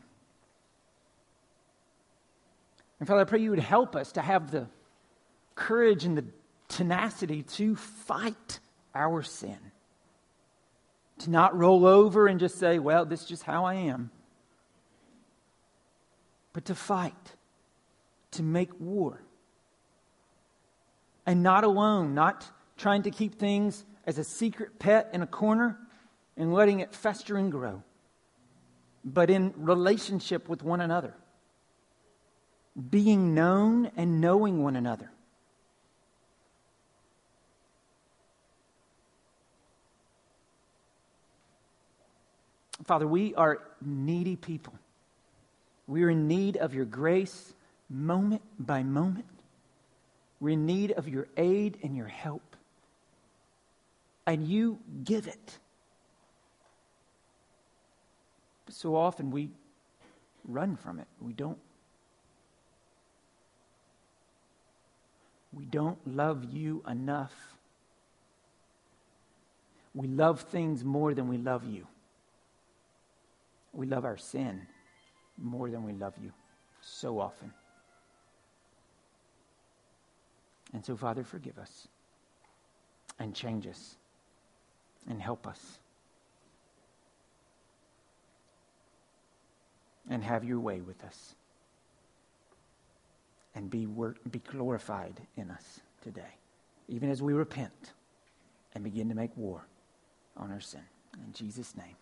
And 3.01 3.09
Father, 3.09 3.23
I 3.23 3.25
pray 3.25 3.41
you 3.41 3.51
would 3.51 3.59
help 3.59 3.97
us 3.97 4.13
to 4.13 4.23
have 4.23 4.53
the 4.53 4.69
courage 5.57 6.05
and 6.05 6.17
the 6.17 6.25
tenacity 6.69 7.43
to 7.43 7.75
fight 7.75 8.61
our 8.97 9.23
sin. 9.23 9.59
To 11.21 11.31
not 11.31 11.57
roll 11.57 11.87
over 11.87 12.27
and 12.27 12.41
just 12.41 12.59
say, 12.59 12.79
well, 12.79 13.05
this 13.05 13.23
is 13.23 13.29
just 13.29 13.43
how 13.43 13.65
I 13.65 13.75
am. 13.75 14.11
But 16.53 16.67
to 16.67 16.75
fight, 16.75 17.35
to 18.33 18.43
make 18.43 18.71
war. 18.81 19.23
And 21.25 21.43
not 21.43 21.65
alone, 21.65 22.15
not 22.15 22.51
trying 22.77 23.03
to 23.03 23.11
keep 23.11 23.39
things 23.39 23.85
as 24.07 24.19
a 24.19 24.25
secret 24.25 24.79
pet 24.79 25.11
in 25.13 25.23
a 25.23 25.27
corner 25.27 25.79
and 26.37 26.53
letting 26.53 26.81
it 26.81 26.95
fester 26.95 27.37
and 27.37 27.51
grow, 27.51 27.83
but 29.05 29.31
in 29.31 29.53
relationship 29.57 30.49
with 30.49 30.63
one 30.63 30.81
another, 30.81 31.15
being 32.91 33.35
known 33.35 33.91
and 33.97 34.21
knowing 34.21 34.63
one 34.63 34.77
another. 34.77 35.11
Father, 42.87 43.07
we 43.07 43.35
are 43.35 43.63
needy 43.85 44.37
people. 44.37 44.75
We 45.87 46.05
are 46.05 46.11
in 46.11 46.29
need 46.29 46.57
of 46.57 46.75
your 46.75 46.85
grace 46.85 47.53
moment 47.91 48.43
by 48.59 48.83
moment. 48.83 49.27
We're 50.41 50.51
in 50.51 50.67
need 50.67 50.93
of 50.93 51.09
your 51.09 51.27
aid 51.37 51.79
and 51.83 51.97
your 51.97 52.07
help. 52.07 52.57
And 54.27 54.47
you 54.47 54.79
give 55.05 55.27
it. 55.27 55.59
But 58.67 58.75
so 58.75 58.97
often 58.97 59.31
we 59.31 59.51
run 60.45 60.77
from 60.77 60.99
it. 60.99 61.07
We 61.21 61.33
don't. 61.33 61.59
We 65.53 65.65
don't 65.65 65.99
love 66.07 66.45
you 66.53 66.83
enough 66.89 67.57
We 69.97 70.07
love 70.09 70.43
things 70.43 70.85
more 70.85 71.15
than 71.15 71.27
we 71.27 71.39
love 71.39 71.65
you. 71.65 71.87
We 73.77 73.87
love 73.87 74.07
our 74.07 74.17
sin 74.17 74.67
more 75.37 75.71
than 75.71 75.85
we 75.85 75.93
love 75.93 76.15
you 76.21 76.33
so 76.81 77.21
often. 77.21 77.53
And 80.73 80.85
so, 80.85 80.97
Father, 80.97 81.23
forgive 81.23 81.59
us 81.59 81.87
and 83.19 83.35
change 83.35 83.67
us 83.67 83.97
and 85.09 85.21
help 85.21 85.47
us. 85.47 85.79
And 90.09 90.25
have 90.25 90.45
your 90.45 90.61
way 90.61 90.81
with 90.81 91.05
us. 91.05 91.35
And 93.55 93.69
be, 93.69 93.87
work, 93.87 94.19
be 94.31 94.39
glorified 94.39 95.21
in 95.37 95.51
us 95.51 95.81
today, 96.03 96.39
even 96.89 97.11
as 97.11 97.23
we 97.23 97.35
repent 97.35 97.93
and 98.75 98.85
begin 98.85 99.09
to 99.09 99.15
make 99.15 99.37
war 99.37 99.67
on 100.37 100.51
our 100.51 100.61
sin. 100.61 100.83
In 101.27 101.33
Jesus' 101.33 101.77
name. 101.77 101.97